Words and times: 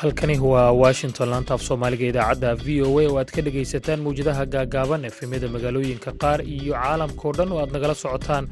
Halkani 0.00 0.38
waa 0.38 0.72
washington 0.72 1.28
laanta 1.32 1.54
af 1.54 1.62
soomaaliga 1.66 2.06
idaacadda 2.10 2.50
v 2.64 2.82
o 2.86 2.98
a 3.00 3.06
oo 3.08 3.18
aad 3.20 3.30
ka 3.34 3.40
dhegaysataan 3.46 4.00
mawjadaha 4.06 4.44
gaagaaban 4.54 5.04
efemyada 5.10 5.48
magaalooyinka 5.54 6.10
qaar 6.22 6.40
iyo 6.56 6.74
caalamkao 6.74 7.32
dhan 7.38 7.52
oo 7.52 7.60
aad 7.62 7.70
nagala 7.76 7.94
socotaan 7.94 8.44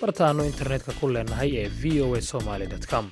bartaannu 0.00 0.42
internetka 0.50 0.90
ku 0.98 1.04
leenahay 1.14 1.50
ee 1.62 1.68
v 1.80 1.82
o 2.04 2.06
a 2.18 2.20
somaly 2.30 2.66
com. 2.92 3.06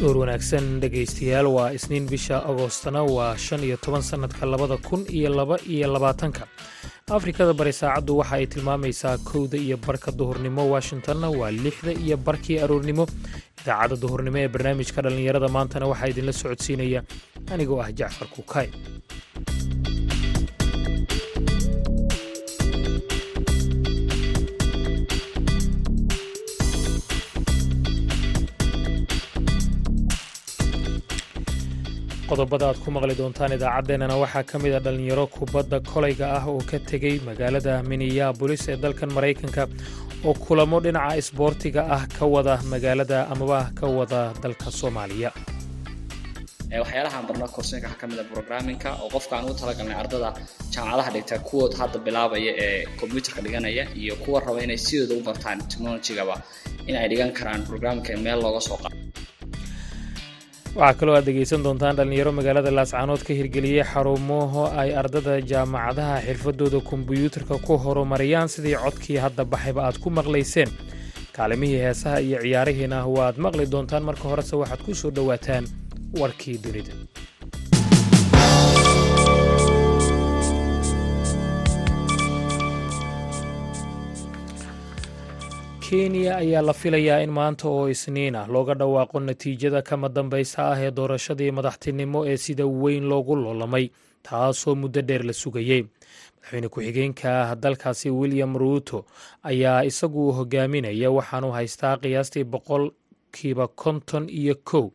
Door 0.00 0.16
wanaagsan 0.22 0.66
dhegaystayaal 0.82 1.46
waa 1.56 1.70
isniin 1.76 2.06
bisha 2.10 2.38
agoostana 2.50 3.02
waa 3.16 3.36
shan 3.36 3.62
iyo 3.64 3.76
toban 3.76 4.02
sannadka 4.02 4.46
labada 4.46 4.76
kun 4.76 5.06
iyo 5.08 5.30
laba 5.34 5.56
iyo 5.66 5.88
labaatanka. 5.92 6.44
Afrikada 7.10 7.54
bari 7.54 7.72
saacaddu 7.72 8.18
waxa 8.18 8.36
ay 8.36 8.46
tilmaamaysaa 8.46 9.18
kowda 9.24 9.56
iyo 9.58 9.76
barka 9.76 10.12
duhurnimo 10.12 10.68
washingtonna 10.70 11.30
waa 11.30 11.50
lixda 11.50 11.92
iyo 11.92 12.16
barkii 12.16 12.58
aroornimo 12.60 13.06
idaacadda 13.66 13.96
duhurnimo 14.04 14.38
ee 14.42 14.48
barnaamijka 14.54 15.04
dhallinyarada 15.06 15.48
maantana 15.56 15.90
waxaa 15.92 16.10
idinla 16.14 16.32
socodsiinaya. 16.42 17.00
Anigoo 17.54 17.80
ah 17.84 17.90
jacfar 18.00 18.28
kuukay 18.34 18.68
qodobada 32.30 32.66
aad 32.68 32.78
ku 32.84 32.90
maqli 32.96 33.14
doontaan 33.20 33.52
idaacaddeenana 33.56 34.16
waxaa 34.22 34.42
ka 34.50 34.58
mid 34.62 34.72
a 34.78 34.80
dhallinyaro 34.86 35.24
kubadda 35.36 35.78
kolayga 35.90 36.26
ah 36.38 36.44
oo 36.52 36.60
ka 36.70 36.78
tegey 36.90 37.14
magaalada 37.28 37.74
minneabolis 37.90 38.64
ee 38.72 38.76
dalkan 38.84 39.10
maraykanka 39.16 39.62
oo 40.24 40.34
kulamo 40.34 40.80
dhinaca 40.84 41.16
isboortiga 41.20 41.82
ah 41.96 42.02
ka 42.18 42.24
wada 42.34 42.54
magaalada 42.72 43.18
amaba 43.32 43.60
ka 43.78 43.86
wada 43.86 44.20
dalka 44.42 44.70
soomaaliya. 44.70 45.30
Waxyaalahaan 46.82 47.26
barno 47.28 47.46
korsinka 47.56 47.86
waxaa 47.88 48.00
ka 48.00 48.06
mid 48.10 48.18
a 48.18 48.24
programminka 48.32 48.88
oo 49.02 49.08
qofka 49.14 49.32
aan 49.36 49.44
ugu 49.46 49.54
talagalnay 49.60 49.96
ardada 50.02 50.30
jaamacadaha 50.74 51.10
dhigta 51.14 51.36
kuwood 51.48 51.72
hadda 51.80 51.98
bilaabaya 52.06 52.52
ee 52.64 52.86
kombyuutarka 53.00 53.40
dhiganaya 53.44 53.84
iyo 54.00 54.14
kuwa 54.22 54.40
raba 54.40 54.60
inay 54.64 54.78
sidooda 54.86 55.14
u 55.20 55.22
bartaan 55.28 55.58
technologygaba 55.70 56.36
in 56.88 56.96
ay 56.96 57.08
dhigan 57.10 57.32
karaan 57.38 57.62
programminka 57.70 58.16
meel 58.26 58.40
looga 58.44 58.60
soo 58.68 58.76
qaado 58.82 58.96
waxaa 60.78 60.98
kaloo 61.00 61.14
aad 61.16 61.24
dhegaysan 61.28 61.62
doontaan 61.64 61.96
dhallinyaro 61.98 62.32
magaalada 62.38 62.70
laascaanood 62.78 63.22
ka 63.26 63.32
hirgeliyey 63.38 63.84
xarumaho 63.92 64.62
ay 64.82 64.90
ardada 65.00 65.34
jaamacadaha 65.50 66.16
xirfadooda 66.26 66.80
kombiyuutarka 66.90 67.54
ku 67.66 67.72
horumariyaan 67.84 68.48
sidii 68.54 68.76
codkii 68.84 69.18
hadda 69.24 69.44
baxayba 69.52 69.80
aad 69.86 69.96
ku 70.02 70.08
maqlayseen. 70.18 70.70
Kaalimihii 71.36 71.80
heesaha 71.86 72.18
iyo 72.26 72.38
ciyaarihiina 72.44 72.98
waad 73.16 73.36
maqli 73.44 73.66
doontaan 73.72 74.04
marka 74.08 74.26
horese 74.32 74.54
waxaad 74.62 74.80
ku 74.86 74.94
soo 75.00 75.10
dhowaataan 75.16 75.64
warkii 76.20 76.58
dunida 76.64 76.92
kenya 85.88 86.36
ayaa 86.36 86.62
la 86.62 86.72
filayaa 86.72 87.22
in 87.22 87.30
maanta 87.30 87.68
oo 87.68 87.88
isniin 87.88 88.34
ah. 88.36 88.46
Looga 88.46 88.74
dhawaaqo 88.74 89.20
natiijada 89.20 89.82
kama 89.82 90.08
dambaysa 90.08 90.70
ah 90.72 90.78
ee 90.82 90.90
doorashadii 90.90 91.50
madaxtinimo 91.50 92.26
ee 92.26 92.36
sida 92.36 92.66
weyn 92.66 93.04
loogu 93.10 93.36
loolamay 93.36 93.90
taasoo 94.22 94.74
muddo 94.74 95.00
dheer 95.02 95.22
la 95.24 95.32
sugayey 95.32 95.82
madaxweyne 95.82 96.68
ku-xigeenka 96.68 97.56
dalkaasi 97.62 98.10
william 98.10 98.56
ruuto 98.56 99.04
ayaa 99.42 99.84
isagu 99.84 100.32
hogaaminaya 100.38 101.10
waxaanu 101.10 101.50
haystaa 101.56 101.96
qiyaastii 102.02 102.44
boqol 102.44 102.90
kiiba 103.36 103.66
konton 103.82 104.24
iyo 104.40 104.54
kow. 104.70 104.86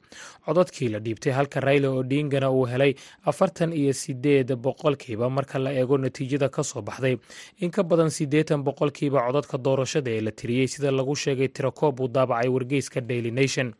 Codadkii 0.45 0.89
la 0.93 0.99
dhiibtay 0.99 1.33
halka 1.37 1.59
raila 1.67 1.89
odingana 1.99 2.49
uu 2.51 2.65
helay 2.71 2.93
afartan 3.29 3.73
iyo 3.73 3.93
sideed 3.93 4.49
boqolkiiba 4.65 5.29
marka 5.29 5.59
la 5.59 5.71
eego 5.79 5.97
natiijada 5.97 6.49
ka 6.49 6.63
soo 6.63 6.81
baxday. 6.81 7.15
In 7.63 7.71
ka 7.71 7.83
badan 7.83 8.09
siddeetan 8.09 8.63
boqolkiiba 8.67 9.19
codadka 9.27 9.57
doorashada 9.57 10.09
ee 10.11 10.21
la 10.27 10.31
tiriyey 10.31 10.67
sida 10.67 10.91
lagu 10.91 11.15
sheegay 11.15 11.47
tirakoob 11.55 11.99
uu 11.99 12.07
daabacay 12.15 12.49
wargeyska 12.55 13.01
daily 13.01 13.31
nation. 13.31 13.73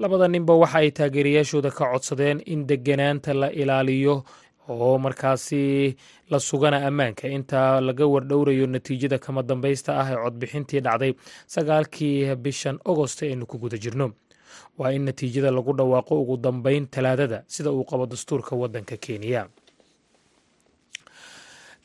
Labada 0.00 0.28
ninba 0.28 0.54
waxa 0.56 0.78
ay 0.80 0.90
taageerayaashooda 0.90 1.70
ka 1.70 1.84
codsadeen 1.92 2.38
in 2.46 2.66
deganaanta 2.66 3.34
la 3.34 3.48
ilaaliyo 3.52 4.24
oo 4.68 4.98
markaasi 4.98 5.96
la 6.30 6.38
sugana 6.40 6.86
ammaanka. 6.86 7.28
Inta 7.28 7.80
laga 7.80 8.06
wardhowrayo 8.06 8.66
natiijada 8.66 9.18
kama 9.18 9.42
dambaysta 9.42 9.98
ah 10.00 10.08
ee 10.12 10.16
codbixintii 10.24 10.80
dhacday 10.80 11.12
sagaalkii 11.46 12.34
bishan 12.36 12.78
agost 12.84 13.22
aynu 13.22 13.46
ku 13.46 13.58
guda 13.58 13.78
jirno. 13.78 14.12
Waa 14.78 14.92
in 14.92 15.02
natiijada 15.04 15.50
lagu 15.50 15.72
dhawaaqo 15.72 16.20
ugu 16.22 16.36
dambeyn 16.36 16.86
talaadada 16.86 17.42
sida 17.46 17.70
uu 17.72 17.84
qabo 17.84 18.06
dastuurka 18.06 18.56
waddanka 18.56 18.96
kenya 18.96 19.46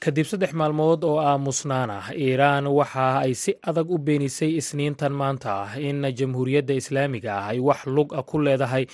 kadib 0.05 0.25
saddex 0.29 0.51
maalmood 0.59 1.01
oo 1.09 1.17
aamusnaan 1.29 1.89
ah 1.97 2.05
iiraan 2.23 2.67
waxa 2.77 3.05
ay 3.25 3.33
si 3.43 3.51
adag 3.69 3.87
u 3.89 3.97
beenisay 4.07 4.51
isniintan 4.61 5.13
maanta 5.21 5.49
ah 5.63 5.71
in 5.89 6.03
jamhuuriyadda 6.19 6.73
islaamiga 6.81 7.31
ah 7.39 7.47
ay 7.53 7.59
wax 7.67 7.79
lug 7.95 8.09
a 8.19 8.21
ku 8.29 8.37
leedahay 8.45 8.85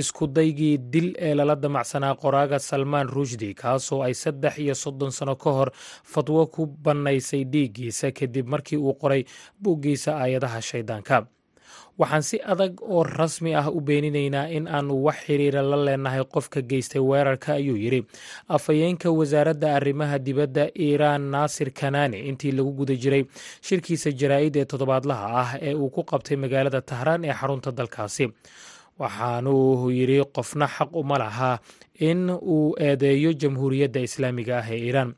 iskudaygii 0.00 0.74
dil 0.92 1.08
ee 1.28 1.34
lala 1.38 1.56
damacsanaa 1.64 2.14
qoraaga 2.22 2.58
salmaan 2.70 3.08
rushdi 3.16 3.50
kaasoo 3.62 4.00
ay 4.06 4.14
saddex 4.24 4.54
iyo 4.64 4.74
soddon 4.84 5.10
sano 5.18 5.34
ka 5.44 5.50
hor 5.56 5.70
fadwo 6.12 6.46
ku 6.54 6.66
bannaysay 6.84 7.42
dhiiggiisa 7.52 8.10
kadib 8.18 8.46
markii 8.54 8.76
uu 8.86 8.94
qoray 9.02 9.22
buuggiisa 9.62 10.10
aayadaha 10.22 10.60
shayddaanka 10.70 11.16
waxaan 11.98 12.22
si 12.28 12.36
adag 12.52 12.72
oo 12.82 13.02
rasmi 13.02 13.54
ah 13.60 13.66
u 13.70 13.80
beeninaynaa 13.88 14.46
in 14.56 14.68
aanu 14.76 14.94
wax 15.06 15.18
xiriira 15.26 15.62
la 15.70 15.76
leenahay 15.86 16.22
qofka 16.34 16.60
geystay 16.70 17.00
weerarka 17.10 17.50
ayuu 17.58 17.76
yidhi. 17.84 18.00
Afhayeenka 18.56 19.10
wasaaradda 19.18 19.68
arrimaha 19.78 20.18
dibadda 20.18 20.64
iiraan 20.86 21.22
naasir 21.34 21.70
kanaani 21.80 22.18
intii 22.30 22.52
lagu 22.58 22.72
guda 22.80 22.94
jiray 23.02 23.22
shirkiisa 23.66 24.10
jaraa'id 24.20 24.56
ee 24.56 24.64
toddobaadlaha 24.70 25.26
ah 25.42 25.50
ee 25.68 25.74
uu 25.74 25.90
ku 25.96 26.02
qabtay 26.12 26.36
magaalada 26.44 26.80
tahraan 26.90 27.24
ee 27.24 27.34
xarunta 27.40 27.70
dalkaasi 27.78 28.26
waxaanuu 28.98 29.90
yidhi 29.90 30.18
qofna 30.36 30.66
xaq 30.76 30.90
uma 31.00 31.18
laha 31.18 31.58
in 32.08 32.30
uu 32.30 32.74
eedeeyo 32.86 33.32
jamhuuriyadda 33.40 34.00
islaamiga 34.08 34.58
ah 34.58 34.68
ee 34.74 34.78
iiraan 34.86 35.10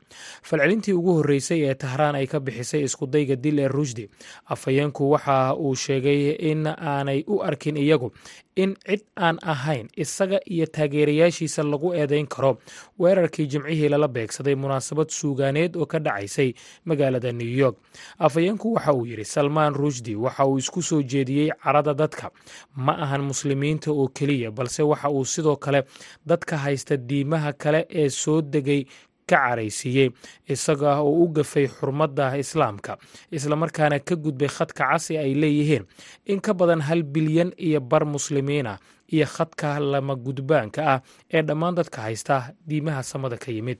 falcelintii 0.49 0.93
ugu 0.99 1.13
horreysay 1.17 1.59
ee 1.69 1.73
tahraan 1.83 2.15
ay 2.19 2.27
ka 2.27 2.39
bixisay 2.39 2.81
iskudayga 2.87 3.35
dil 3.43 3.59
ee 3.59 3.67
rushdi 3.67 4.05
afhayeenku 4.53 5.03
waxa 5.13 5.37
uu 5.55 5.75
sheegay 5.75 6.21
in 6.51 6.67
aanay 6.67 7.23
u 7.27 7.41
arkin 7.49 7.77
iyagu 7.77 8.09
in 8.55 8.75
cid 8.85 9.01
aan 9.15 9.37
ahayn 9.41 9.87
isaga 9.97 10.39
iyo 10.45 10.65
taageerayaashiisa 10.65 11.63
lagu 11.63 11.93
eedeyn 11.93 12.27
karo. 12.27 12.57
Weerarkii 12.99 13.47
jimcihii 13.47 13.89
lala 13.89 14.07
beegsaday 14.07 14.55
munaasabad 14.55 15.09
suugaaneed 15.09 15.75
oo 15.77 15.85
ka 15.85 15.99
dhacaysay 15.99 16.53
magaalada 16.85 17.31
new 17.31 17.47
york. 17.47 17.77
Afhayeenku 18.19 18.73
waxa 18.73 18.93
uu 18.93 19.05
yidhi 19.05 19.25
salmaan 19.25 19.73
rushdi 19.75 20.15
waxa 20.15 20.45
uu 20.45 20.57
isku 20.57 20.81
soo 20.81 21.01
jeediyey 21.01 21.51
carada 21.63 21.93
dadka. 21.93 22.31
Ma 22.75 22.93
ahan 22.97 23.21
muslimiinta 23.21 23.91
oo 23.91 24.07
keliya 24.07 24.51
balse 24.51 24.83
waxa 24.83 25.09
uu 25.09 25.25
sidoo 25.25 25.55
kale 25.55 25.83
dadka 26.25 26.57
haysta 26.57 26.97
diimaha 26.97 27.53
kale 27.53 27.85
ee 27.89 28.09
soo 28.09 28.41
degay 28.41 28.85
ka 29.29 29.37
caraysiiyey 29.37 30.09
isaga 30.53 30.99
oo 31.01 31.23
u 31.23 31.27
gafay 31.37 31.67
xurmadda 31.67 32.37
islaamka 32.43 32.97
islamarkaana 33.31 33.99
ka 33.99 34.15
gudbay 34.15 34.47
khadka 34.47 34.83
casi 34.91 35.17
ay 35.17 35.33
leeyihiin. 35.41 35.83
In 36.25 36.39
ka 36.41 36.53
badan 36.53 36.81
hal 36.87 37.03
bilyan 37.03 37.51
iyo 37.57 37.79
bar 37.81 38.05
muslimiin 38.05 38.67
ah 38.67 38.79
iyo 39.11 39.25
khadka 39.25 39.79
lama 39.79 40.15
gudbaanka 40.15 40.81
ah 40.93 40.99
ee 41.33 41.41
dhammaan 41.41 41.75
dadka 41.75 42.01
haysta 42.07 42.53
diimaha 42.67 43.03
samada 43.03 43.37
ka 43.37 43.51
yimid 43.51 43.79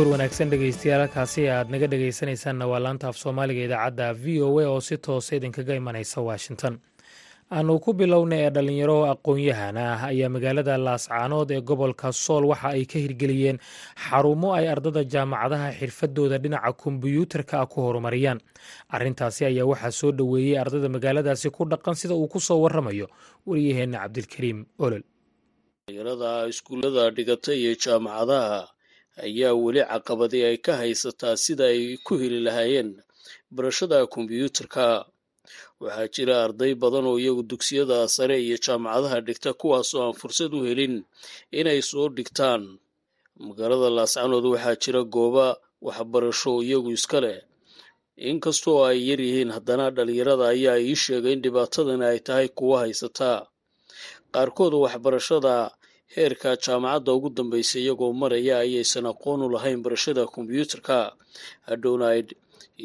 door 0.00 0.08
wanaagsan 0.16 0.48
dhegaystayaal 0.52 1.00
halkaasi 1.04 1.42
aad 1.54 1.68
naga 1.72 1.86
dhegaysanaysaanna 1.92 2.64
waa 2.70 2.80
laanta 2.84 3.06
af 3.10 3.16
soomaaliga 3.22 3.62
idaacadda 3.68 4.06
v 4.22 4.40
o 4.46 4.48
a 4.60 4.66
oo 4.72 4.80
si 4.80 4.96
toosa 5.06 5.36
idinkaga 5.36 5.74
imanaysa 5.80 6.20
washington. 6.28 6.74
Aanu 7.52 7.74
ku 7.84 7.92
bilowna 7.92 8.36
ee 8.44 8.50
dhallinyaro 8.54 8.96
aqoon-yahan 9.12 9.76
ah 9.76 10.00
ayaa 10.08 10.28
magaalada 10.34 10.76
laascaanood 10.86 11.50
ee 11.56 11.60
gobolka 11.70 12.12
sool 12.12 12.44
waxa 12.52 12.68
ay 12.76 12.84
ka 12.92 12.98
hirgeliyeen 13.04 13.58
xarumo 14.04 14.48
ay 14.58 14.66
ardada 14.74 15.02
jaamacadaha 15.14 15.68
xirfadooda 15.80 16.38
dhinaca 16.44 16.72
kombiyuutarka 16.82 17.54
ah 17.60 17.66
ku 17.66 17.78
horumariyaan. 17.86 18.40
Arrintaasi 18.96 19.44
ayaa 19.50 19.66
waxaa 19.72 19.90
soo 20.00 20.12
dhoweeyey 20.18 20.56
ardada 20.62 20.88
magaaladaasi 20.96 21.50
ku 21.50 21.62
dhaqan 21.72 21.94
sida 22.00 22.14
uu 22.14 22.28
ku 22.34 22.40
soo 22.40 22.60
waramayo 22.64 23.06
wariyaheenna 23.46 23.98
cabdilkariim 24.04 24.64
olol. 24.78 25.02
Iskuullada 26.52 27.10
dhigata 27.16 27.52
iyo 27.60 27.74
jaamacadaha 27.84 28.68
ayaa 29.26 29.54
weli 29.62 29.82
caqabadi 29.90 30.38
ay 30.48 30.56
ka 30.64 30.72
haysataa 30.80 31.36
sida 31.44 31.64
ay 31.72 31.82
ku 32.06 32.12
heli 32.22 32.40
lahaayeen 32.46 32.90
barashada 33.54 33.96
kombiyuutarka. 34.14 34.86
Waxaa 35.82 36.08
jira 36.14 36.34
arday 36.46 36.72
badan 36.82 37.06
oo 37.10 37.18
iyagu 37.22 37.42
dugsiyada 37.50 37.98
sare 38.16 38.36
iyo 38.46 38.56
jaamacadaha 38.64 39.18
dhigta 39.26 39.50
kuwaasoo 39.60 40.02
aan 40.04 40.14
fursad 40.20 40.52
u 40.54 40.60
helin 40.68 40.94
inay 41.58 41.80
soo 41.90 42.06
dhigtaan. 42.16 42.62
Magaalada 43.46 43.88
laascanood 43.96 44.44
waxaa 44.52 44.76
jira 44.82 45.02
gooba 45.14 45.46
waxbarasho 45.86 46.52
iyagu 46.66 46.90
iska 46.98 47.18
leh. 47.24 47.38
Inkastoo 48.30 48.84
ay 48.88 48.98
yar 49.08 49.20
yihiin 49.26 49.50
haddana 49.56 49.86
dhalinyarada 49.96 50.44
ayaa 50.54 50.76
ii 50.86 50.96
sheegay 51.02 51.32
in 51.36 51.42
dhibaatadani 51.44 52.04
ay 52.12 52.20
tahay 52.26 52.48
kuwa 52.58 52.76
haysataa. 52.84 53.40
Qaarkood 54.34 54.74
waxbarashada 54.84 55.54
heerka 56.16 56.50
jaamacadda 56.64 57.10
ugu 57.16 57.28
dambaysa 57.38 57.76
iyagoo 57.82 58.12
maraya 58.22 58.54
ayaysan 58.64 59.06
aqoon 59.12 59.40
u 59.46 59.48
lahayn 59.54 59.80
barashada 59.84 60.22
kombiyuutarka 60.34 60.96
hadhownayd 61.68 62.28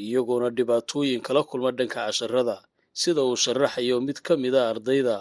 iyagoona 0.04 0.48
dhibaatooyin 0.58 1.22
kala 1.28 1.42
kulma 1.50 1.70
dhanka 1.78 2.00
casharada 2.06 2.56
sida 3.02 3.22
uu 3.28 3.38
sharaxayo 3.44 3.96
mid 4.08 4.18
ka 4.26 4.34
mid 4.44 4.54
a 4.62 4.64
ardayda 4.72 5.16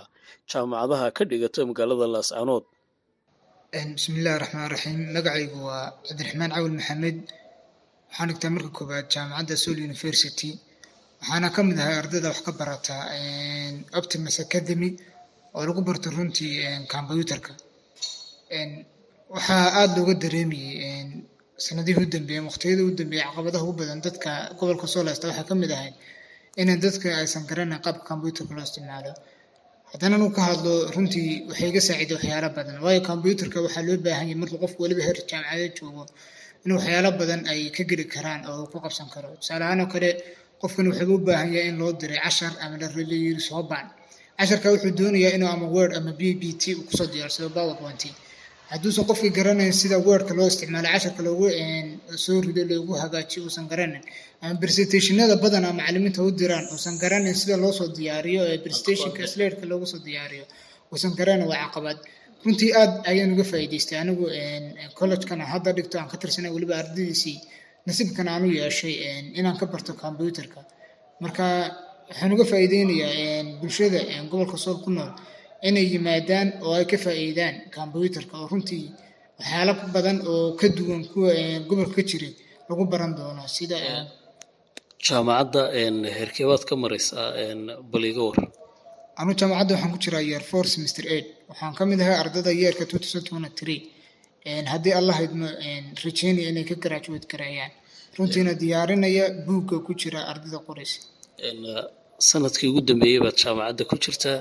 jaamacadaha 0.50 1.06
ka 1.16 1.22
dhigata 1.30 1.60
magaalada 1.70 2.06
laascanood 2.14 2.64
bismillahi 3.96 4.38
raxmaan 4.42 4.68
raxiim 4.74 4.98
magacaygu 5.16 5.58
waa 5.68 5.84
cabdiraxmaan 6.06 6.50
cawil 6.56 6.72
maxamed. 6.78 7.18
Waxaan 8.10 8.28
dhigtaa 8.30 8.50
marka 8.54 8.70
koowaad 8.78 9.06
jaamacadda 9.14 9.54
sol 9.64 9.78
university. 9.88 10.50
Waxaana 11.20 11.48
ka 11.56 11.60
mid 11.68 11.78
ahay 11.82 11.96
ardayda 12.02 12.28
wax 12.32 12.40
ka 12.46 12.52
barata 12.60 12.94
optimus 14.00 14.36
academy 14.46 14.90
oo 15.56 15.62
lagu 15.68 15.80
barto 15.88 16.08
runtii 16.16 16.52
kombyuutarka 16.92 17.50
waxaa 19.34 19.66
aada 19.80 19.94
looga 19.98 20.14
dareemayey 20.22 21.06
sanadihii 21.66 22.02
u 22.04 22.12
dambeeyeen 22.14 22.46
waqtiyada 22.50 22.82
u 22.88 22.90
dambeeyey 23.00 23.24
caqabadaha 23.28 23.64
ugu 23.64 23.74
badan 23.80 24.00
dadka 24.06 24.30
gobolka 24.58 24.86
soo 24.92 25.02
leysta 25.06 25.26
waxaa 25.30 25.48
ka 25.48 25.54
mid 25.62 25.70
ahay 25.76 25.92
inay 26.60 26.76
dadka 26.84 27.08
aysan 27.20 27.42
garanayn 27.50 27.80
qaabka 27.84 28.04
kombyuutarka 28.10 28.52
loo 28.56 28.64
isticmaalo. 28.68 29.12
Haddana 29.92 30.14
anu 30.18 30.26
ka 30.36 30.42
hadlo 30.48 30.72
runtii 30.94 31.30
waxay 31.48 31.68
iga 31.72 31.80
saaciday 31.88 32.14
waxyaalo 32.18 32.48
badan 32.58 32.76
waayo 32.84 33.00
kombyuutarka 33.08 33.58
waxaa 33.66 33.84
loo 33.88 33.96
baahan 34.06 34.28
markuu 34.40 34.58
qofku 34.64 34.80
weliba 34.84 35.02
heer 35.06 35.18
jaamacadeed 35.30 35.72
joogo 35.78 36.02
in 36.64 36.70
waxyaalo 36.76 37.10
badan 37.20 37.40
ay 37.52 37.60
ka 37.76 37.82
geli 37.90 38.04
karaan 38.14 38.40
oo 38.50 38.62
ku 38.72 38.76
qabsan 38.84 39.08
karo. 39.14 39.28
Tusaale 39.40 39.64
ahaan 39.66 39.80
oo 39.84 39.88
kale 39.94 40.10
qofkan 40.60 40.86
wuxuu 40.90 41.14
u 41.16 41.24
baahan 41.26 41.48
yahay 41.54 41.68
in 41.72 41.76
loo 41.80 41.92
diray 42.00 42.20
cashar 42.24 42.52
ama 42.62 42.76
la 42.82 42.86
yiri 43.24 43.42
soo 43.48 43.62
baan 43.70 43.86
casharka 44.38 44.66
wuxuu 44.74 44.92
doonayaa 44.98 45.32
inuu 45.36 45.50
ama 45.56 45.66
word 45.74 45.92
ama 45.98 46.12
b 46.18 46.22
b 46.40 46.42
t 46.60 46.62
uu 46.78 46.84
ku 46.88 46.92
soo 46.98 47.06
diyaarsado 47.12 47.48
powerpoint 47.56 48.02
hadduusan 48.74 49.04
qofkii 49.10 49.32
garanayn 49.38 49.72
sida 49.80 49.96
wordka 50.06 50.32
loo 50.38 50.46
isticmaalo 50.52 50.88
casharka 50.94 51.22
loogu 51.26 51.46
soo 52.24 52.38
rido 52.46 52.62
loogu 52.70 52.92
hagaajiyo 53.02 53.40
uusan 53.46 53.66
garanayn. 53.72 54.04
Ama 54.42 54.54
presentationada 54.62 55.34
badan 55.44 55.64
ama 55.68 55.78
macalimiinta 55.80 56.20
u 56.26 56.30
diraan 56.40 56.66
uusan 56.74 56.94
garanayn 57.02 57.36
sida 57.42 57.56
loo 57.62 57.72
soo 57.78 57.88
diyaariyo 57.98 58.42
ee 58.52 58.58
presentationka 58.64 59.20
slaidka 59.32 59.64
loogu 59.70 59.86
soo 59.92 60.00
diyaariyo 60.06 60.44
uusan 60.92 61.12
garanayn 61.18 61.48
waa 61.52 61.60
caqabad. 61.64 61.98
Runtii 62.44 62.70
aad 62.80 62.92
ayaan 63.10 63.30
uga 63.34 63.44
faa'iidaystay 63.50 63.98
anigu 64.02 64.24
collegekan 64.98 65.38
aan 65.42 65.50
hadda 65.54 65.70
dhigto 65.76 65.96
aan 66.00 66.08
ka 66.12 66.16
tirsanay 66.22 66.50
weliba 66.56 66.74
ardaydiisii. 66.82 67.36
Nasiibkan 67.86 68.28
aan 68.32 68.42
u 68.46 68.50
yeeshay 68.60 68.94
inaan 69.38 69.56
ka 69.60 69.66
barto 69.72 69.92
computerka. 70.04 70.60
Marka 71.22 71.44
waxaan 72.08 72.32
uga 72.34 72.44
faa'iideynayaa 72.50 73.60
bulshada 73.60 73.98
gobolka 74.30 74.56
sool 74.64 74.78
ku 74.84 74.90
nool 74.96 75.10
inay 75.68 75.86
yimaadaan 75.92 76.48
oo 76.66 76.72
ay 76.78 76.86
ka 76.92 76.96
faa'iidaan 77.04 77.54
kombyuutarka 77.76 78.34
oo 78.40 78.46
runtii 78.52 78.84
waxyaalo 79.38 79.72
badan 79.94 80.18
oo 80.32 80.46
ka 80.60 80.66
duwan 80.76 81.02
kuwa 81.12 81.30
gobolka 81.68 81.94
ka 81.98 82.02
jiray 82.10 82.32
lagu 82.68 82.82
baran 82.92 83.12
doono 83.18 83.42
sida 83.56 83.76
jaamacadda 85.06 85.60
herkebaad 86.18 86.62
ka 86.68 86.74
maraysaa 86.82 87.26
bal 87.92 88.04
iga 88.10 88.22
war. 88.28 88.38
Anu 89.20 89.30
jaamacadda 89.40 89.72
waxaan 89.74 89.92
ku 89.94 89.98
jiraa 90.04 90.22
year 90.30 90.42
four 90.50 90.64
semester 90.74 91.04
eight 91.14 91.28
waxaan 91.50 91.74
ka 91.78 91.82
mid 91.90 92.00
ahay 92.04 92.16
ardada 92.22 92.50
yeerka 92.62 92.84
two 92.90 92.98
thousand 93.02 93.24
twenty 93.28 93.50
three 93.60 93.80
haddii 94.72 94.94
allah 95.00 95.16
idmo 95.26 95.46
rajeynaya 96.04 96.48
inay 96.52 96.64
ka 96.70 96.74
graduate 96.84 97.26
gareeyaan 97.32 97.72
runtiina 98.16 98.52
diyaarinaya 98.62 99.24
buugga 99.46 99.76
ku 99.86 99.92
jira 100.00 100.20
ardada 100.32 100.58
qoraysa 100.66 100.98
sannadkii 102.28 102.68
ugu 102.72 102.80
dambeeyey 102.88 103.20
baad 103.24 103.36
jaamacadda 103.42 103.82
ku 103.90 103.96
jirtaa 104.04 104.38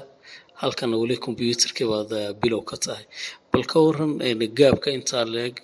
halkana 0.61 0.95
weli 1.01 1.15
kombyuutarkii 1.25 1.88
baad 1.94 2.11
bilow 2.41 2.61
ka 2.69 2.75
tahay 2.85 3.05
bal 3.51 3.63
ka 3.71 3.77
waran 3.85 4.11
gaabka 4.59 4.89
intaa 4.97 5.23
leeg 5.35 5.55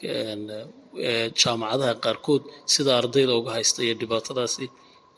jaamacadaha 1.42 1.94
qaarkood 2.06 2.44
sida 2.74 2.92
ardayda 3.02 3.34
uga 3.40 3.52
haysta 3.58 3.80
iyo 3.86 3.96
dhibaatadaasi 4.02 4.66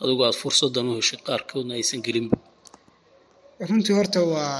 adigu 0.03 0.21
aad 0.27 0.38
fursadan 0.41 0.85
u 0.91 0.94
heshay 1.00 1.19
qaarkoodna 1.29 1.73
aysan 1.79 2.00
gelinba 2.07 2.38
runtii 3.69 3.95
horta 4.00 4.19
waa 4.33 4.53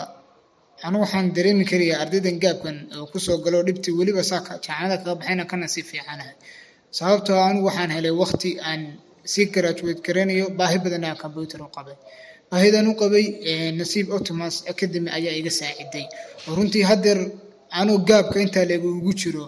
anu 0.88 0.98
waxaan 1.04 1.28
dareemi 1.38 1.66
karayaa 1.72 2.00
ardaydan 2.04 2.38
gaabkan 2.44 2.78
oo 2.98 3.06
ku 3.12 3.18
soo 3.26 3.38
galo 3.46 3.58
dhibtii 3.68 3.94
weliba 4.00 4.24
saa 4.32 4.42
jaamacada 4.66 4.96
kaga 5.02 5.14
baxayna 5.20 5.44
kana 5.52 5.66
si 5.74 5.80
fiicanahay 5.90 6.36
sababtoo 6.98 7.40
anigu 7.48 7.66
waxaan 7.70 7.92
helay 7.98 8.14
waqti 8.24 8.50
aan 8.70 8.82
si 9.34 9.42
graduate 9.56 10.02
garanayo 10.08 10.46
baahi 10.60 10.78
badan 10.86 11.04
aan 11.10 11.18
combyuter 11.24 11.60
u 11.68 11.70
qabay 11.78 11.98
baahidan 12.52 12.86
u 12.92 12.94
qabay 13.02 13.26
nasiib 13.80 14.08
optimus 14.18 14.56
academy 14.72 15.10
ayaa 15.18 15.34
iga 15.42 15.52
saaciday. 15.60 16.06
Oo 16.48 16.54
runtii 16.58 16.84
haddeer 16.92 17.20
anuu 17.80 17.98
gaabka 18.10 18.38
intaa 18.46 18.66
leegu 18.72 18.88
ugu 19.00 19.12
jiro 19.22 19.46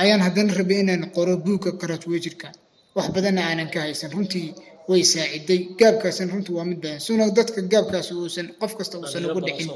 ayaan 0.00 0.20
haddana 0.26 0.52
rabay 0.60 0.78
inaan 0.84 1.02
qoro 1.16 1.32
buugga 1.44 1.70
graduatirka 1.82 2.48
wax 2.96 3.06
badanna 3.14 3.42
aanan 3.48 3.68
ka 3.74 3.78
haysan 3.86 4.10
runtii 4.16 4.46
way 4.90 5.02
saaciday. 5.14 5.58
Gaabkaasina 5.80 6.30
runtii 6.34 6.54
waa 6.58 6.66
mid 6.70 6.78
badan. 6.84 7.00
Suna 7.06 7.24
dadka 7.38 7.60
gaabkaasi 7.72 8.12
uusan 8.20 8.46
qof 8.60 8.72
kasta 8.78 8.94
uusan 9.00 9.22
ugu 9.28 9.40
dhicin 9.46 9.70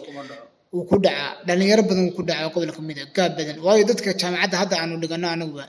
uu 0.77 0.85
ku 0.91 0.97
dhacaa 1.05 1.31
dhalinyaro 1.49 1.83
badan 1.91 2.05
uu 2.09 2.15
ku 2.19 2.23
dhacaa 2.29 2.49
gobolka 2.55 2.81
mida 2.89 3.03
gaab 3.17 3.33
badan. 3.39 3.57
Waayo 3.67 3.85
dadka 3.91 4.09
jaamacadda 4.21 4.57
hadda 4.63 4.75
aanu 4.83 4.95
dhigano 5.03 5.27
anaguba 5.35 5.65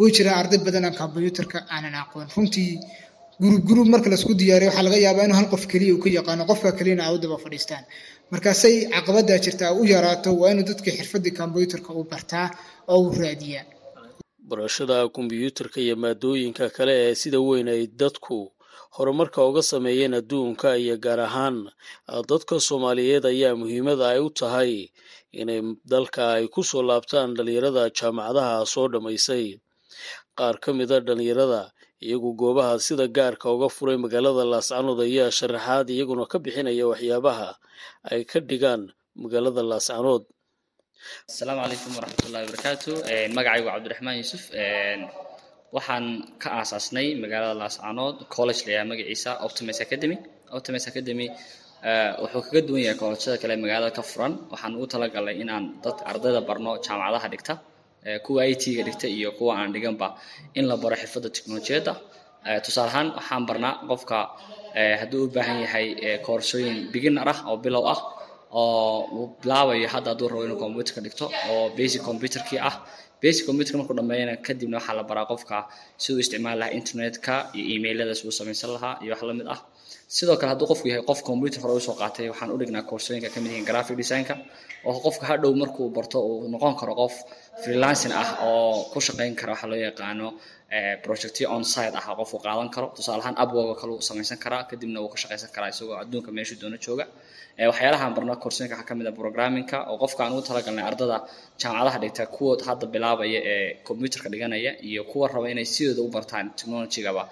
way 0.00 0.10
jiraan 0.16 0.36
arday 0.42 0.60
badan 0.66 0.84
aan 0.86 0.94
kombyuutarka 1.00 1.58
aanan 1.74 1.94
aqoon. 2.02 2.26
Runtii 2.36 2.70
gurub 3.40 3.62
gurub 3.68 3.86
marka 3.92 4.08
la 4.10 4.16
isku 4.20 4.32
diyaariyo 4.40 4.70
waxaa 4.70 4.86
laga 4.86 4.98
yaabaa 5.06 5.24
inuu 5.26 5.38
hal 5.40 5.48
qof 5.52 5.64
keliya 5.70 5.94
uu 5.94 6.02
ka 6.04 6.08
yaqaano. 6.18 6.42
Qofka 6.50 6.70
keliyana 6.78 7.02
aa 7.06 7.14
u 7.14 7.18
daba 7.22 7.36
fadhiistaan. 7.44 7.84
Markaasay 8.32 8.74
caqabaddaa 8.94 9.38
jirtaa 9.44 9.72
u 9.80 9.82
yaraato 9.92 10.30
waa 10.40 10.50
inuu 10.52 10.66
dadka 10.70 10.90
xirfadii 10.98 11.32
kombyuutarka 11.40 11.90
uu 11.98 12.04
bartaa 12.12 12.46
oo 12.92 12.98
uu 13.04 13.14
raadiyaa. 13.22 13.64
Barashada 14.48 14.96
kombyuutarka 15.16 15.78
iyo 15.84 15.94
maadooyinka 16.02 16.64
kale 16.76 16.92
ee 17.06 17.14
sida 17.20 17.38
weyn 17.48 17.68
ay 17.74 17.82
dadku 18.00 18.38
horumarka 18.96 19.38
uga 19.48 19.62
sameeyeen 19.72 20.14
adduunka 20.20 20.68
iyo 20.84 20.94
gaar 21.04 21.20
ahaan 21.28 21.56
dadka 22.30 22.54
soomaaliyeed 22.68 23.24
ayaa 23.32 23.54
muhiimada 23.60 24.04
ay 24.12 24.18
u 24.18 24.28
tahay 24.40 24.72
inay 25.40 25.60
dalka 25.92 26.22
ay 26.36 26.44
ku 26.54 26.60
soo 26.70 26.82
laabtaan 26.88 27.30
dhalinyarada 27.36 27.82
jaamacadaha 27.98 28.66
soo 28.74 28.86
dhammaysay. 28.92 29.46
Qaar 30.38 30.56
ka 30.62 30.70
mida 30.78 30.96
dhalinyarada 31.06 31.60
iyagu 32.06 32.30
goobaha 32.40 32.74
sida 32.86 33.06
gaarka 33.16 33.46
uga 33.54 33.68
furay 33.76 33.96
magaalada 34.04 34.44
laascanood 34.52 34.98
ayaa 35.08 35.30
sharaxaad 35.38 35.86
iyaguna 35.94 36.24
ka 36.32 36.36
bixinaya 36.44 36.84
waxyaabaha 36.92 37.48
ay 38.12 38.20
ka 38.30 38.38
dhigaan 38.48 38.82
magaalada 39.22 39.62
laascanood 39.72 40.22
asalaamu 41.30 41.60
calaykum 41.64 41.92
waraxmatullahi 41.98 42.42
wabarakaatu 42.46 42.90
magacaygu 43.36 43.68
cabdiraxmaan 43.72 44.16
yuusuf. 44.20 44.42
Waxaan 45.76 46.04
ka 46.42 46.48
aasaasnay 46.60 47.06
magaalada 47.22 47.54
laascanood 47.62 48.16
college 48.36 48.60
layaha 48.66 48.84
magaciisa 48.92 49.30
optimus 49.46 49.78
academy. 49.84 50.16
Optimus 50.56 50.84
academy 50.90 51.26
wuxuu 52.22 52.42
kaga 52.46 52.60
duwan 52.68 52.82
yahay 52.86 52.96
koolajada 53.00 53.36
kale 53.42 53.54
magaalada 53.64 53.92
ka 53.98 54.02
furan. 54.10 54.32
Waxaan 54.52 54.72
ugu 54.76 54.86
talagalnay 54.92 55.36
inaan 55.42 55.64
dadka 55.84 56.02
ardayda 56.10 56.40
barno 56.48 56.70
jaamacadaha 56.86 57.26
dhigta 57.32 57.54
kuwa 58.24 58.42
i 58.52 58.54
t-ga 58.62 58.82
dhigta 58.86 59.06
iyo 59.16 59.28
kuwa 59.38 59.52
aan 59.60 59.72
dhiganba 59.74 60.06
in 60.58 60.64
la 60.70 60.76
baro 60.82 60.96
xirfadda 61.02 61.28
teknolojiyadda. 61.36 61.92
Tusaale 62.64 62.88
ahaan 62.90 63.08
waxaan 63.18 63.42
barnaa 63.48 63.74
qofka 63.90 64.18
hadduu 65.00 65.24
u 65.24 65.28
baahan 65.34 65.58
yahay 65.64 65.86
koorsooyin 66.26 66.76
beginner 66.92 67.28
ah 67.32 67.38
oo 67.50 67.56
bilow 67.64 67.84
ah 67.94 68.00
oo 68.60 69.36
bilaabayo 69.42 69.88
hadda 69.94 70.08
hadduu 70.12 70.28
rabo 70.32 70.42
inuu 70.46 70.58
computerka 70.64 71.00
dhigto 71.04 71.26
oo 71.50 71.64
basic 71.78 72.00
computerkii 72.08 72.60
ah. 72.70 72.76
Basic 73.22 73.44
computerka 73.48 73.76
markuu 73.78 73.96
dhameeyana 73.98 74.34
kadibna 74.46 74.76
waxaa 74.80 74.96
la 74.98 75.02
baraa 75.10 75.26
qofka 75.32 75.56
siduu 76.02 76.20
isticmaali 76.24 76.58
lahaa 76.60 76.72
internetka 76.80 77.32
iyo 77.54 77.64
emailada 77.76 78.14
siduu 78.18 78.32
samaysan 78.38 78.70
lahaa 78.76 78.94
iyo 79.02 79.10
wax 79.12 79.22
la 79.28 79.34
mid 79.38 79.48
ah. 79.54 79.60
Sidoo 80.16 80.36
kale 80.40 80.50
hadduu 80.52 80.66
qofku 80.72 80.86
yahay 80.88 81.04
qof 81.10 81.20
computer 81.28 81.60
hore 81.62 81.74
u 81.76 81.80
soo 81.86 81.94
qaatay 82.00 82.26
waxaan 82.32 82.50
u 82.54 82.56
dhignaa 82.60 82.82
koorsooyinka 82.90 83.28
ka 83.34 83.38
mid 83.44 83.50
yihiin 83.52 83.66
graphic 83.70 83.96
designka 84.00 84.34
oo 84.88 84.96
qofka 85.04 85.24
hadhow 85.30 85.52
markuu 85.62 85.86
barto 85.96 86.18
uu 86.28 86.48
noqon 86.52 86.74
karo 86.80 86.94
qof 87.00 87.14
freelancing 87.58 88.12
ah 88.14 88.30
oo 88.46 88.86
ku 88.92 88.98
shaqayn 89.06 89.34
kara 89.40 89.52
waxaa 89.54 89.68
loo 89.72 89.80
yaqaano 89.88 90.26
projectyo 91.04 91.46
on 91.50 91.64
site 91.64 91.94
ah 91.98 92.04
qofku 92.18 92.38
qaadan 92.46 92.70
karo. 92.74 92.86
Tusaale 92.96 93.20
ahaan 93.22 93.36
upwork 93.42 93.78
kale 93.80 93.92
samaysan 94.08 94.38
karaa 94.44 94.62
kadibna 94.70 95.00
wuu 95.02 95.10
ka 95.14 95.18
shaqaysan 95.22 95.50
karaa 95.54 95.70
isagoo 95.74 95.96
adduunka 96.02 96.30
meeshuu 96.36 96.56
doono 96.62 96.76
jooga. 96.84 97.04
Waxyaalahaan 97.70 98.12
barno 98.16 98.34
koorsooyinka 98.42 98.76
waxaa 98.78 98.88
ka 98.88 98.94
mid 98.98 99.06
ah 99.10 99.14
programmingka 99.20 99.76
oo 99.90 99.96
qofka 100.02 100.20
aan 100.24 100.32
ugu 100.32 100.42
talagalnay 100.48 100.84
ardada 100.90 101.16
jaamacadaha 101.60 101.98
dhigta 102.02 102.24
kuwa 102.34 102.52
hadda 102.68 102.86
bilaabaya 102.94 103.40
ee 103.52 103.82
computerka 103.88 104.28
dhiganaya 104.32 104.72
iyo 104.88 105.02
kuwa 105.10 105.26
raba 105.34 105.46
inay 105.52 105.66
sidooda 105.74 106.00
u 106.06 106.08
bartaan 106.16 106.46
technologygaba 106.58 107.22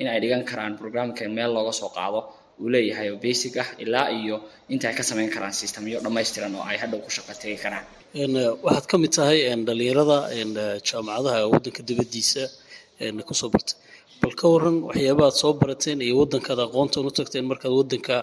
in 0.00 0.06
ay 0.12 0.18
dhigan 0.22 0.42
karaan 0.50 0.72
programmingka 0.80 1.28
meel 1.38 1.50
looga 1.56 1.72
soo 1.80 1.90
qaado 1.96 2.20
uu 2.62 2.68
leeyahay 2.74 3.08
oo 3.12 3.18
basic 3.26 3.52
ah 3.62 3.68
ilaa 3.84 4.08
iyo 4.18 4.36
inta 4.72 4.84
ay 4.90 4.94
ka 4.98 5.02
samayn 5.10 5.30
karaan 5.34 5.54
systemyo 5.60 5.98
dhammaystiran 6.04 6.52
oo 6.58 6.64
ay 6.70 6.76
hadhow 6.82 7.00
ku 7.04 7.10
shaqo 7.16 7.32
tegi 7.42 7.56
karaan. 7.64 7.84
Waxaad 8.66 8.86
ka 8.90 8.96
mid 9.02 9.12
tahay 9.18 9.38
dhalinyarada 9.68 10.18
jaamacadaha 10.88 11.38
waddanka 11.52 11.80
dibaddiisa 11.88 12.42
ku 13.28 13.34
soo 13.40 13.50
bartay. 13.54 13.76
Bal 14.22 14.34
ka 14.40 14.46
waran 14.52 14.76
waxyaaba 14.88 15.22
aad 15.28 15.36
soo 15.42 15.52
barateen 15.60 15.98
iyo 16.06 16.14
waddankaad 16.22 16.58
aqoontan 16.66 17.02
u 17.08 17.10
tagteen 17.18 17.44
markaad 17.50 17.72
waddanka 17.80 18.16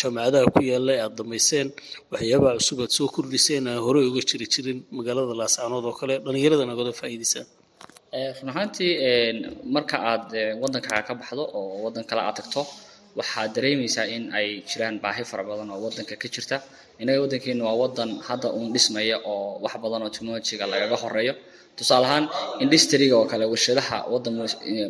jaamacadaha 0.00 0.44
ku 0.54 0.60
yaalla 0.70 0.92
aad 1.04 1.12
dhammayseen 1.18 1.68
waxyaabaha 2.12 2.52
cusub 2.60 2.78
aad 2.84 2.92
soo 2.98 3.08
kordhiseen 3.14 3.64
aan 3.70 3.78
horey 3.86 4.04
uga 4.10 4.20
jiri 4.30 4.46
jirin 4.54 4.78
magaalada 4.98 5.34
laascaanood 5.40 5.84
oo 5.90 5.94
kale 6.00 6.14
dhallinyaradana 6.24 6.72
oga 6.76 6.92
faa'iidaysaan. 7.00 7.46
Run 8.38 8.48
ahaantii 8.52 8.92
marka 9.74 9.96
aad 10.12 10.26
waddankaaga 10.62 11.02
ka 11.08 11.12
baxdo 11.20 11.42
oo 11.58 11.74
waddan 11.84 12.04
kale 12.10 12.20
aad 12.28 12.36
tagto 12.40 12.62
waxaad 13.18 13.50
dareemaysaa 13.56 14.06
in 14.16 14.22
ay 14.38 14.48
jiraan 14.70 14.96
baahi 15.04 15.22
fara 15.30 15.42
badan 15.50 15.68
oo 15.74 15.80
waddanka 15.86 16.14
ka 16.22 16.28
jirta. 16.34 16.56
Innaga 17.00 17.20
waddankeena 17.24 17.62
waa 17.68 17.76
waddan 17.82 18.10
hadda 18.28 18.48
uun 18.56 18.68
dhismaya 18.74 19.16
oo 19.32 19.58
wax 19.64 19.74
badan 19.84 20.00
oo 20.04 20.10
technologiga 20.14 20.64
lagaga 20.72 20.96
horeeyo 21.02 21.34
tusaale 21.78 22.06
ahaan 22.08 22.24
industriga 22.64 23.14
oo 23.20 23.26
kale 23.32 23.44
warshadaha 23.52 23.96
waddan 24.12 24.34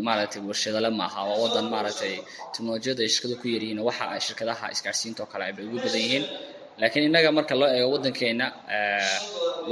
maaragtay 0.06 0.40
warshadale 0.50 0.90
maaha 1.00 1.20
waa 1.30 1.38
waddan 1.44 1.66
maaragtay 1.74 2.14
technolojiyada 2.52 3.00
ay 3.04 3.10
shirkadu 3.14 3.34
ku 3.40 3.46
yaryihiin 3.54 3.80
waxa 3.88 4.04
shirkadaha 4.26 4.64
isgaarsiinta 4.74 5.20
oo 5.24 5.28
kale 5.32 5.42
ay 5.48 5.52
bay 5.56 5.64
ugu 5.68 5.78
badan 5.84 6.02
yihiin 6.06 6.24
laakiin 6.80 7.04
innaga 7.08 7.30
marka 7.38 7.54
loo 7.60 7.68
eego 7.76 7.88
waddankeena 7.94 8.46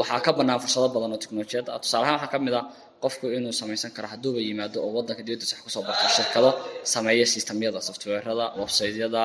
waxaa 0.00 0.20
ka 0.26 0.30
bannaan 0.38 0.60
fursado 0.62 0.88
badan 0.94 1.12
oo 1.14 1.18
technolojiyada 1.22 1.70
ah. 1.74 1.78
Tusaale 1.82 2.04
ahaan 2.06 2.16
waxaa 2.20 2.32
ka 2.34 2.38
mid 2.46 2.54
ah 2.60 2.64
qofku 3.02 3.26
inuu 3.36 3.52
samaysan 3.60 3.90
karo 3.96 4.08
hadduuba 4.12 4.40
yimaado 4.48 4.78
oo 4.86 4.90
waddanka 4.98 5.22
dibaddiisa 5.26 5.54
wax 5.56 5.62
ku 5.66 5.70
soo 5.74 5.82
barto 5.88 6.06
shirkado 6.16 6.50
sameeya 6.92 7.26
systemyada 7.34 7.78
softwarada 7.88 8.46
websiteyada 8.60 9.22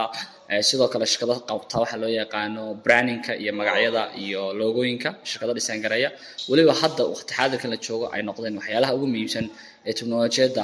sidoo 0.67 0.87
kale 0.93 1.05
shirkado 1.11 1.33
qabta 1.49 1.75
waxa 1.83 1.97
loo 2.01 2.11
yaqaano 2.21 2.63
brandingka 2.85 3.31
iyo 3.41 3.51
magacyada 3.59 4.01
iyo 4.23 4.41
logooyinka 4.59 5.09
shirkado 5.29 5.51
dhisaan 5.57 5.79
gareeya. 5.85 6.09
Weliba 6.49 6.73
hadda 6.81 7.01
waqti 7.13 7.31
xaadirkan 7.37 7.69
la 7.73 7.77
joogo 7.85 8.05
ay 8.15 8.21
noqdeen 8.27 8.55
waxyaalaha 8.59 8.91
ugu 8.97 9.07
muhiimsan 9.13 9.45
ee 9.87 9.93
teknolojiyadda 9.97 10.63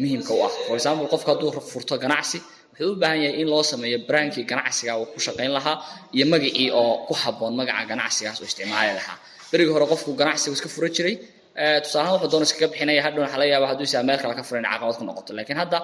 muhiimka 0.00 0.32
u 0.36 0.40
ah. 0.46 0.52
For 0.66 0.74
example 0.80 1.06
qofka 1.12 1.28
hadduu 1.32 1.50
furto 1.72 1.94
ganacsi 2.04 2.38
wuxuu 2.82 2.96
u 2.96 3.00
baahan 3.02 3.20
yahay 3.24 3.40
in 3.42 3.48
loo 3.52 3.62
sameeyo 3.72 3.98
brandkii 4.08 4.44
ganacsiga 4.50 4.92
uu 5.00 5.06
ku 5.14 5.18
shaqayn 5.26 5.52
lahaa 5.58 5.76
iyo 6.16 6.24
magacii 6.32 6.68
oo 6.80 6.92
ku 7.08 7.14
habboon 7.22 7.52
magaca 7.60 7.84
ganacsigaas 7.90 8.38
uu 8.42 8.48
isticmaali 8.50 8.92
lahaa. 9.00 9.16
Berigii 9.50 9.72
hore 9.76 9.86
qofku 9.92 10.10
ganacsiga 10.20 10.52
iska 10.56 10.68
fura 10.74 10.88
jiray 10.96 11.14
tusaalahaan 11.84 12.14
wuxuu 12.16 12.30
doona 12.32 12.44
iskaga 12.48 12.68
bixinaya 12.72 13.00
hadhow 13.06 13.20
waxaa 13.24 13.40
laga 13.42 13.50
yaaba 13.54 13.66
hadduu 13.70 13.86
isaa 13.90 14.02
meel 14.08 14.18
kale 14.22 14.34
ka 14.38 14.42
furan 14.48 14.64
caqabad 14.72 14.96
ku 15.00 15.04
noqoto. 15.08 15.30
Laakiin 15.38 15.58
hadda 15.62 15.78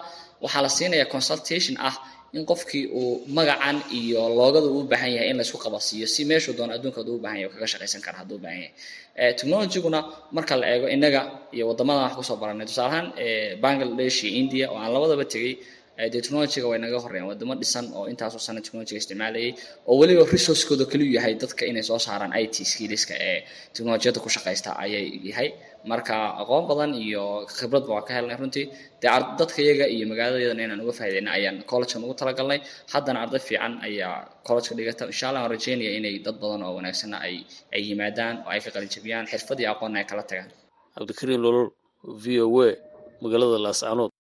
waxaa 0.44 0.62
la 0.64 0.70
siinaya 0.76 1.04
consultation 1.14 1.74
ah 1.88 1.94
in 2.36 2.44
qofkii 2.50 2.84
uu 3.00 3.10
magacan 3.36 3.76
iyo 3.98 4.20
loogada 4.38 4.66
uu 4.72 4.80
u 4.84 4.88
baahan 4.92 5.10
yahay 5.16 5.28
in 5.32 5.36
laysku 5.40 5.58
qabasiiyo 5.64 6.06
si 6.14 6.20
meeshuu 6.30 6.54
doono 6.58 6.72
adduunka 6.76 6.98
hadduu 7.00 7.16
u 7.18 7.22
baahan 7.24 7.38
yahay 7.42 7.52
kaga 7.54 7.66
shaqaysan 7.72 8.00
kara 8.06 8.16
hadduu 8.20 8.36
u 8.40 8.44
yahay. 8.48 8.70
Technologyguna 9.38 10.00
marka 10.36 10.54
la 10.60 10.66
eego 10.72 10.86
innaga 10.94 11.20
iyo 11.56 11.64
waddamadan 11.70 12.02
wax 12.06 12.14
ku 12.18 12.22
soo 12.28 12.36
baranay. 12.42 12.66
Tusaale 12.70 12.88
ahaan 12.92 13.06
bangladesh 13.64 14.18
iyo 14.24 14.30
india 14.42 14.66
oo 14.72 14.78
aan 14.82 14.90
labadaba 14.94 15.24
tegey 15.32 15.52
dee 16.12 16.20
technologyga 16.24 16.66
way 16.70 16.78
naga 16.84 16.98
horreeyaan. 17.04 17.28
Wadamo 17.32 17.54
dhisan 17.62 17.86
oo 17.98 18.04
intaasoo 18.12 18.38
sana 18.46 18.60
technologyga 18.64 18.98
isticmaalayay 19.02 19.50
oo 19.90 19.94
weliba 20.00 20.22
resourcekooda 20.34 20.84
kaliyu 20.92 21.10
yahay 21.18 21.34
dadka 21.42 21.62
inay 21.70 21.82
soo 21.90 21.98
saaraan 22.06 22.32
i 22.42 22.44
t 22.54 22.64
skillska 22.72 23.14
ee 23.30 23.38
technolojiyadda 23.74 24.20
ku 24.24 24.28
shaqaysta 24.36 24.70
ayay 24.84 25.04
yahay. 25.30 25.48
Marka 25.90 26.14
aqoon 26.42 26.64
badan 26.70 26.90
iyo 27.04 27.22
khibradba 27.56 27.90
waa 27.96 28.04
ka 28.08 28.12
helnay 28.16 28.36
runtii. 28.40 28.66
Dee 29.02 29.10
dadka 29.40 29.58
iyaga 29.66 29.84
iyo 29.94 30.04
magaaladayadana 30.10 30.62
inaan 30.66 30.80
uga 30.84 30.92
faa'iidayna 30.98 31.30
ayaan 31.38 31.56
collegekan 31.70 32.02
ugu 32.06 32.14
talagalnay. 32.20 32.58
Haddana 32.92 33.18
arday 33.24 33.42
fiican 33.48 33.72
ayaa 33.86 34.14
collegeka 34.46 34.74
dhigata. 34.78 35.02
Insha 35.12 35.26
allah 35.28 35.40
waan 35.44 35.52
rajeynaya 35.54 35.90
inay 35.98 36.14
dad 36.26 36.36
badan 36.42 36.62
oo 36.66 36.72
wanaagsanna 36.78 37.16
ay 37.26 37.34
ay 37.74 37.80
yimaadaan 37.88 38.34
oo 38.44 38.50
ay 38.54 38.60
ka 38.64 38.70
qalijabiyaan. 38.76 39.24
Xirfad 39.32 39.58
iyo 39.62 39.68
aqoonna 39.74 39.98
ay 40.02 40.06
kala 40.10 40.22
tagaan. 40.30 40.50
Cabdikariin 40.94 41.40
lolol 41.44 41.68
v 42.22 42.24
o 42.42 42.46
a 42.66 42.70
magaalada 43.22 43.58
laascaanood 43.66 44.10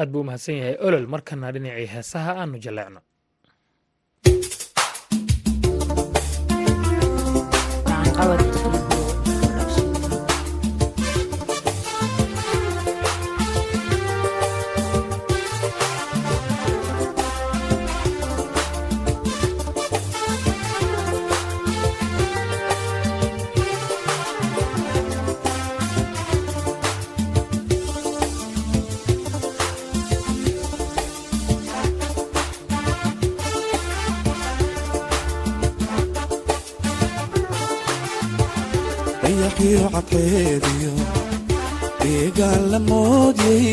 aad 0.00 0.08
buu 0.12 0.22
umahadsan 0.24 0.56
yahay 0.60 0.76
olol 0.86 1.06
markana 1.14 1.52
dhinacii 1.54 1.88
heesaha 1.94 2.30
aanu 2.40 2.56
jaleecno 2.64 3.00
dayaxiyo 39.58 39.88
cadkeediyo 39.94 40.92
deegaan 42.02 42.62
la 42.72 42.78
moodyay 42.78 43.68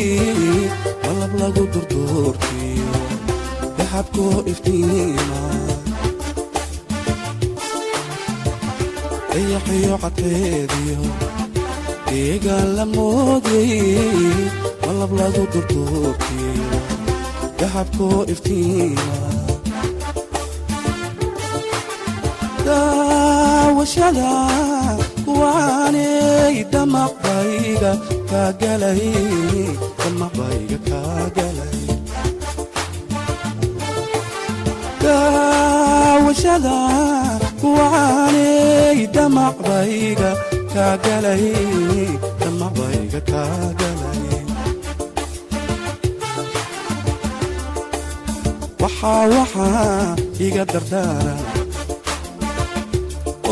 malab 1.03 1.33
lagu 1.41 1.63
durduurtiyo 1.73 2.91
daxabkoo 3.77 4.38
iftiima 4.51 5.41
dayaxiyo 9.31 9.95
cadkeediyo 10.03 11.00
deegaan 12.09 12.69
la 12.77 12.85
moodyay 12.95 13.73
malab 14.85 15.11
lagu 15.19 15.43
durduurtiyo 15.53 16.79
daxabkoo 17.59 18.19
iftiima 18.33 19.09
daawashada 22.65 24.29
kuwaanay 25.41 26.55
damaqbayga 26.74 27.91
kaagalay 28.29 29.01
damaqbayga 30.01 30.77
kaagalay 30.89 31.79
daawashada 35.03 36.75
kuwaanay 37.62 39.00
damaqbayga 39.15 40.29
kaagalay 40.74 41.45
damaqbayga 42.41 43.19
kaagalay 43.31 44.21
waxaa 48.81 49.24
waxaa 49.33 50.15
iga 50.45 50.63
dardaara 50.74 51.36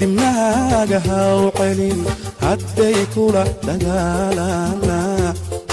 dibnahaaga 0.01 0.99
haw 1.09 1.39
celin 1.59 2.01
hadday 2.75 3.07
kula 3.15 3.45
dagaalana 3.67 5.01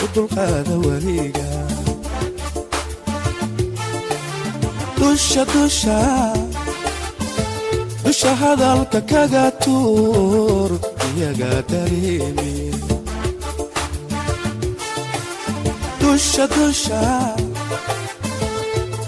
u 0.04 0.06
dulqaada 0.14 0.76
weliga. 0.86 1.50
Dusha 8.04 8.34
hadalka 8.42 9.02
kaga 9.12 9.46
tuur 9.64 10.72
iyaga 11.10 11.54
dareemi. 11.72 12.54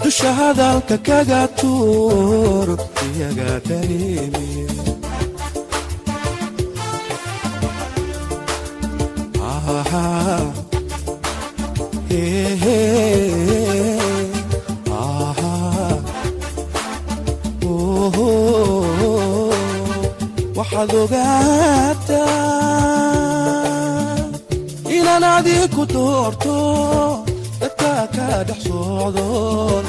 Dusha 0.02 0.30
hadalka 0.38 0.96
kaga 1.08 1.42
tuur 1.58 2.68
iyaga 3.06 3.52
dareemi 3.68 4.43
waxaad 20.58 20.92
ogaataa 21.02 22.28
inaan 24.96 25.24
adiku 25.36 25.82
doorto 25.94 26.56
dadka 27.60 27.92
ka 28.16 28.28
dhex 28.48 28.60
socdoon 28.68 29.84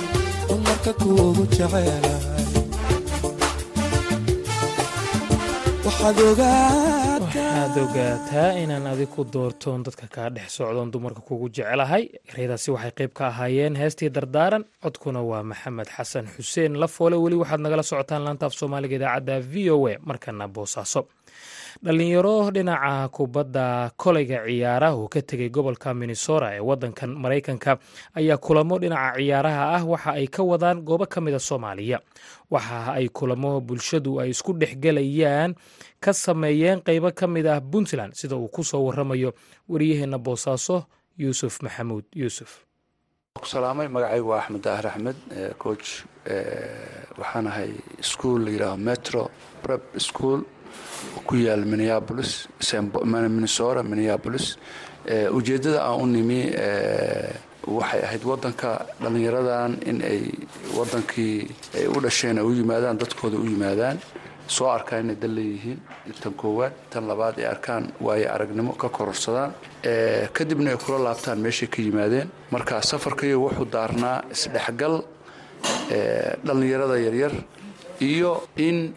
dumarka 0.48 0.92
kuugu 1.02 1.44
jecelahay 1.56 2.46
waxaad 7.56 7.78
ogaataa 7.84 8.52
inaan 8.64 8.88
adiku 8.88 9.24
doortoon 9.34 9.84
dadka 9.86 10.08
kaa 10.16 10.30
dhex 10.36 10.50
socdoon 10.58 10.92
dumarka 10.94 11.22
kugu 11.28 11.48
jecelahay. 11.56 12.04
Ereyadaasi 12.32 12.72
waxay 12.76 12.92
qayb 12.98 13.12
ka 13.18 13.28
ahaayeen 13.28 13.76
heestii 13.82 14.10
dardaaran. 14.10 14.64
Codkuna 14.84 15.22
waa 15.30 15.44
maxamed 15.44 15.88
xasan 15.96 16.26
xuseen. 16.36 16.74
Lafoole 16.82 17.16
weli 17.24 17.36
waxaad 17.42 17.62
nagala 17.66 17.84
socotaan 17.84 18.24
laantaaf 18.26 18.54
soomaaliga 18.60 18.96
idaacadda 19.00 19.40
v 19.52 19.70
o 19.72 19.88
a. 19.88 19.94
Markana 20.10 20.48
boosaaso 20.48 21.02
dhalinyaro 21.84 22.52
dhinaca 22.52 23.10
kubadda 23.12 23.92
koleyga 23.98 24.46
ciyaaraha 24.48 24.96
uu 24.96 25.08
ka 25.10 25.22
tegay 25.22 25.50
gobolka 25.50 25.94
minnesota 25.94 26.56
ee 26.56 26.60
wadankan 26.60 27.12
maraykanka 27.16 27.78
ayaa 28.16 28.38
kulamo 28.38 28.80
dhinaca 28.80 29.18
ciyaaraha 29.20 29.64
ah 29.76 29.84
waxa 29.86 30.12
ay 30.16 30.28
ka 30.28 30.44
wadaan 30.44 30.82
goobo 30.82 31.06
ka 31.06 31.22
mida 31.22 31.40
soomaaliya. 31.40 32.00
Waxa 32.52 32.94
ay 32.96 33.10
kulamo 33.10 33.62
bulshadu 33.62 34.20
ay 34.22 34.30
isku 34.32 34.54
dhexgelayaan 34.54 35.56
ka 36.00 36.14
sameeyeen 36.14 36.82
qeybo 36.82 37.12
ka 37.12 37.28
mid 37.28 37.46
ah 37.48 37.60
puntland 37.62 38.14
sida 38.16 38.36
uu 38.36 38.48
ku 38.48 38.64
soo 38.64 38.86
waramayo 38.88 39.34
wariyaheenna 39.70 40.18
boosaaso 40.18 40.86
yuusuf 41.18 41.62
maxamuud 41.62 42.06
yuusuf. 42.16 42.64
Salaamay 43.44 43.88
magacaygu 43.92 44.30
waa 44.32 44.40
axmed 44.42 44.62
daahir 44.64 44.88
axmed 44.88 45.18
coach 45.60 46.08
waxaan 47.20 47.48
ahay 47.52 47.72
school 48.02 48.40
la 48.48 48.52
yidhaaho 48.52 48.78
metro 48.78 49.30
prep 49.64 49.84
school 50.00 50.40
ku 51.28 51.36
yaal 51.36 51.64
minneapolis 51.66 52.48
minnesota 53.06 53.84
minneapolis. 53.84 54.58
Ujeeddada 55.38 55.80
aan 55.88 56.02
u 56.02 56.06
nimi 56.06 56.42
waxay 57.78 58.02
ahayd 58.08 58.24
waddanka 58.24 58.86
dhallinyaradan 59.02 59.72
in 59.90 60.02
ay 60.02 60.22
waddankii 60.78 61.48
ay 61.78 61.86
u 61.88 61.98
dhasheen 62.02 62.38
ay 62.38 62.44
u 62.46 62.52
yimaadaan 62.54 62.98
dadkooda 62.98 63.38
u 63.38 63.46
yimaadaan. 63.46 63.98
Soo 64.48 64.68
arkaan 64.70 65.04
inay 65.06 65.16
dal 65.22 65.34
leeyihiin. 65.38 65.80
Tan 66.22 66.34
koowaad 66.34 66.74
tan 66.92 67.08
labaad 67.10 67.38
ay 67.42 67.46
arkaan 67.46 67.84
waayo 68.06 68.30
aragnimo 68.34 68.74
ka 68.78 68.90
kororsadaan. 68.90 69.52
Kadibna 70.34 70.70
ay 70.72 70.78
kula 70.78 71.00
laabtaan 71.08 71.40
meeshay 71.42 71.68
ka 71.68 71.82
yimaadeen. 71.82 72.30
Marka 72.52 72.82
safarkayo 72.82 73.42
wuxuu 73.46 73.66
daarnaa 73.66 74.22
isdhexgal 74.32 75.02
dhallinyarada 76.46 76.98
yaryar 77.06 77.34
iyo 78.02 78.32
in 78.58 78.94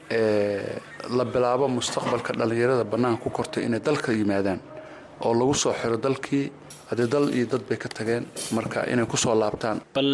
la 1.16 1.25
bilaabo 1.25 1.66
mustaqbalka 1.79 2.33
dhallinyarada 2.38 2.85
bannaanka 2.92 3.23
ku 3.25 3.31
kortay 3.38 3.62
inay 3.66 3.81
dalka 3.88 4.12
yimaadaan 4.12 4.61
oo 5.25 5.33
lagu 5.40 5.55
soo 5.62 5.73
xiro 5.81 5.97
dalkii 6.07 6.44
haddii 6.90 7.09
dal 7.14 7.27
iyo 7.37 7.47
dad 7.53 7.62
bay 7.68 7.79
ka 7.83 7.88
tageen 7.88 8.25
marka 8.57 8.79
inay 8.92 9.07
ku 9.07 9.16
soo 9.16 9.35
laabtaan. 9.42 9.77
Bal 9.97 10.11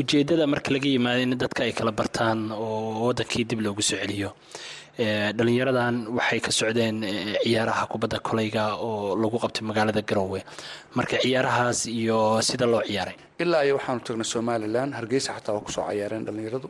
ujeeddada 0.00 0.46
marka 0.52 0.68
laga 0.74 0.88
yimaado 0.94 1.20
in 1.26 1.32
dadka 1.42 1.60
ay 1.66 1.72
kala 1.78 1.92
bartaan 2.00 2.38
oo 2.52 3.06
waddankii 3.06 3.44
dib 3.50 3.60
loogu 3.64 3.82
soo 3.82 3.96
celiyo 4.02 4.30
dhalinyaradan 5.38 5.94
waxay 6.16 6.40
ka 6.44 6.50
socdeen 6.50 6.96
ciyaaraha 7.44 7.84
kubadda 7.92 8.18
koleyga 8.28 8.64
oo 8.86 9.16
lagu 9.22 9.36
qabtay 9.42 9.62
magaalada 9.70 10.02
garowe 10.02 10.40
marka 10.96 11.16
ciyaarahaas 11.24 11.86
iyo 11.86 12.18
sida 12.48 12.66
loo 12.66 12.82
ciyaaray. 12.88 13.16
Ilaa 13.42 13.62
iyo 13.66 13.74
waxaanu 13.78 14.00
tagnay 14.06 14.24
somalilan 14.34 14.92
hargeysa 14.98 15.32
xataa 15.36 15.54
waa 15.56 15.64
ku 15.66 15.70
soo 15.72 15.84
cayaareen 15.88 16.24
dhallinyaradu 16.26 16.68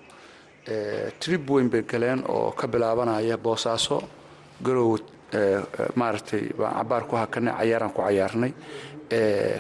trib 1.21 1.49
weyn 1.51 1.69
bay 1.71 1.83
galeen 1.83 2.23
oo 2.29 2.51
ka 2.53 2.67
bilaabanaya 2.69 3.37
boosaaso 3.39 4.03
garowe 4.63 4.99
maaragtay 5.97 6.51
baan 6.59 6.75
cabaar 6.75 7.05
ku 7.09 7.17
hakanay 7.17 7.55
cayaaraan 7.59 7.93
ku 7.93 8.03
cayaarnay. 8.03 8.53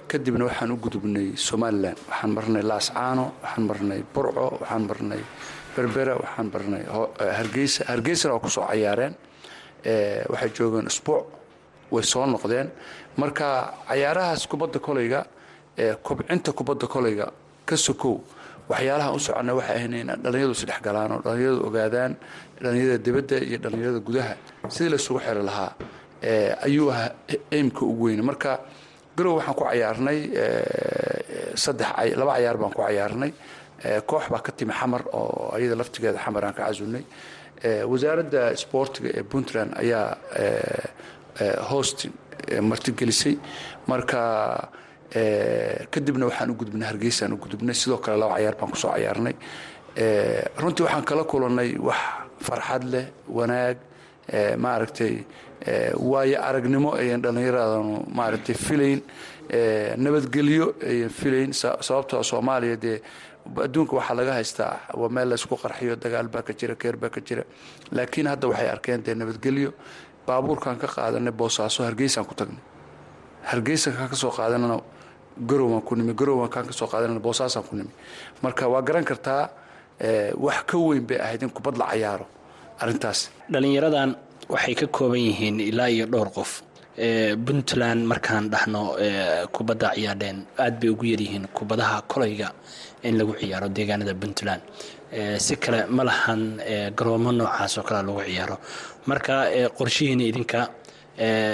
Kadibna 0.08 0.44
waxaan 0.44 0.70
u 0.72 0.76
gudubnay 0.76 1.36
somalilan 1.36 1.96
waxaan 2.08 2.30
marnay 2.34 2.62
laascaano 2.62 3.32
waxaan 3.42 3.66
marnay 3.66 4.02
burco 4.14 4.58
waxaan 4.60 4.86
marnay 4.86 5.20
berbera 5.76 6.14
waxaan 6.16 6.50
marnay 6.52 6.82
hargeysa 7.38 7.84
hargeysana 7.88 8.34
waa 8.34 8.40
ku 8.40 8.48
soo 8.48 8.66
cayaareen. 8.66 9.14
Waxay 10.28 10.50
joogeen 10.54 10.86
isbuuc 10.86 11.24
way 11.90 12.02
soo 12.02 12.26
noqdeen. 12.26 12.70
Marka 13.16 13.74
cayaarahaas 13.88 14.46
kubadda 14.46 14.78
koleyga 14.78 15.24
kobcinta 16.02 16.52
kubadda 16.52 16.86
koleyga 16.86 17.32
ka 17.66 17.76
sokow 17.76 18.20
waxyaalaha 18.70 19.10
u 19.14 19.18
socona 19.26 19.52
waxay 19.58 19.76
ahayn 19.76 19.94
in 20.00 20.08
dhallinyadu 20.22 20.52
isdhex 20.56 20.80
galaan 20.86 21.12
oo 21.16 21.20
dhallinyadu 21.26 21.58
ogaadaan 21.68 22.12
dhallinyarada 22.62 22.98
dibadda 23.06 23.36
iyo 23.48 23.58
dhallinyarada 23.64 24.00
gudaha. 24.08 24.32
Sidii 24.74 24.90
laysugu 24.94 25.20
xiri 25.24 25.42
lahaa 25.48 25.70
ayuu 26.66 26.88
ahaa 26.92 27.10
eimka 27.56 27.82
ugu 27.90 28.04
weyne 28.06 28.22
marka 28.30 28.52
garow 29.16 29.34
waxaan 29.38 29.54
ku 29.58 29.64
cayaarnay 29.70 30.18
saddex 31.62 31.88
laba 32.20 32.32
cayaar 32.36 32.56
baan 32.60 32.72
ku 32.76 32.82
cayaarnay. 32.86 33.32
Koox 34.10 34.24
baa 34.32 34.42
ka 34.46 34.52
timi 34.52 34.72
xamar 34.80 35.02
oo 35.12 35.50
ayada 35.56 35.74
laftigeeda 35.80 36.18
xamar 36.24 36.42
aan 36.44 36.54
ka 36.58 36.62
casunay 36.68 37.04
wasaaradda 37.90 38.42
sboortiga 38.62 39.08
ee 39.18 39.22
puntland 39.32 39.70
ayaa 39.82 40.06
host 41.70 41.98
martigelisay. 42.70 43.34
Marka 43.90 44.20
kadibna 45.90 46.26
waxaan 46.26 46.50
u 46.50 46.54
gudubnay 46.54 46.86
hargeysaan 46.88 47.32
u 47.32 47.36
gudubnay 47.36 47.74
sidoo 47.74 47.98
kale 47.98 48.16
laba 48.18 48.34
cayaar 48.36 48.54
baan 48.56 48.70
ku 48.70 48.76
soo 48.76 48.90
cayaarnay. 48.92 49.34
Runtii 50.62 50.84
waxaan 50.84 51.04
kala 51.04 51.24
kulannay 51.24 51.76
wax 51.78 51.98
farxad 52.40 52.84
leh 52.92 53.06
wanaag 53.28 53.76
maaragtay 54.58 55.24
waayo 55.98 56.38
aragnimo 56.42 56.94
ayan 56.94 57.20
dhallinyaradanu 57.22 58.04
maaragtay 58.14 58.54
filayn 58.54 59.00
nabadgelyo 59.96 60.74
ayan 60.90 61.10
filayn 61.10 61.52
sababtoo 61.52 62.22
soomaaliya 62.22 62.76
dee 62.76 62.98
adduunka 63.64 63.96
waxaa 63.96 64.14
laga 64.14 64.32
haystaa 64.38 64.74
waa 64.94 65.08
meel 65.08 65.28
laysku 65.28 65.56
qarxiyo 65.56 65.96
dagaal 65.96 66.28
baa 66.28 66.42
ka 66.42 66.52
jira 66.52 66.74
keer 66.76 66.96
baa 66.96 67.10
ka 67.10 67.20
jira. 67.20 67.42
Laakiin 67.92 68.26
hadda 68.30 68.46
waxay 68.48 68.68
arkeen 68.70 69.02
dee 69.02 69.14
nabadgelyo 69.14 69.72
baabuurkaan 70.26 70.78
ka 70.78 70.86
qaadanay 70.86 71.32
boosaaso 71.32 71.82
hargeysaan 71.84 72.26
ku 72.26 72.34
tagnay. 72.34 72.62
Hargeysankaan 73.50 74.08
ka 74.08 74.16
soo 74.16 74.30
qaadanana 74.30 74.80
garowaan 75.48 75.82
ku 75.82 75.94
nimi 75.96 76.12
garowaan 76.14 76.50
kaan 76.50 76.66
ka 76.66 76.72
soo 76.72 76.86
qaadanana 76.86 77.20
boosaasaan 77.20 77.64
ku 77.68 77.76
nimi. 77.76 77.90
Marka 78.42 78.68
waa 78.68 78.82
garan 78.82 79.04
kartaa 79.04 79.48
wax 80.44 80.58
ka 80.66 80.76
weyn 80.78 81.04
bay 81.06 81.18
ahayd 81.18 81.42
in 81.42 81.50
kubad 81.50 81.76
la 81.78 81.86
cayaaro 81.90 82.26
arrintaas. 82.80 83.30
Dhalinyaradan 83.52 84.10
waxay 84.48 84.74
ka 84.74 84.86
kooban 84.86 85.20
yihiin 85.20 85.60
ilaa 85.60 85.88
iyo 85.90 86.06
dhowr 86.06 86.30
qof. 86.36 86.62
Puntland 87.46 88.04
markaan 88.06 88.50
dhahno 88.52 88.82
kubadda 89.52 89.88
ciyaadheen 89.96 90.38
aad 90.58 90.80
bay 90.80 90.90
ugu 90.90 91.04
yaryihiin 91.12 91.46
kubadaha 91.56 92.02
koleyga 92.08 92.48
in 93.02 93.16
lagu 93.18 93.32
ciyaaro 93.40 93.68
deegaanada 93.68 94.14
puntland. 94.14 94.62
Si 95.38 95.56
kale 95.56 95.86
ma 95.88 96.02
lahan 96.04 96.60
garoomo 96.96 97.32
noocaas 97.32 97.78
oo 97.78 97.82
kalea 97.88 98.02
lagu 98.02 98.20
ciyaaro. 98.28 98.56
Marka 99.06 99.34
qorshihiina 99.78 100.24
idinka 100.30 100.60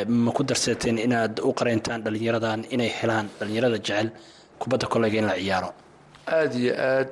ma 0.08 0.30
ku 0.32 0.42
darsateen 0.44 0.98
inaad 0.98 1.40
u 1.40 1.52
qareyntaan 1.52 2.02
dhalinyaradan 2.04 2.64
inay 2.70 2.88
helaan 3.00 3.28
dhalinyarada 3.38 3.78
jecel? 3.78 4.10
Kubadda 4.58 4.86
koleyga 4.86 5.18
in 5.18 5.26
la 5.26 5.34
ciyaaro. 5.34 5.70
Aada 6.26 6.54
iyo 6.58 6.72
aad 6.78 7.08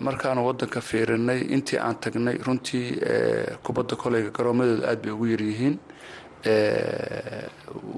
markaanu 0.00 0.46
wadanka 0.46 0.80
fiirinay 0.80 1.40
intii 1.54 1.78
aan 1.78 1.96
tagnay 2.00 2.36
runtii 2.46 2.88
kubadda 3.62 3.96
koleyga 3.96 4.30
garoomadooda 4.30 4.88
aad 4.90 5.02
bay 5.02 5.12
ugu 5.12 5.26
yaryihiin. 5.26 5.78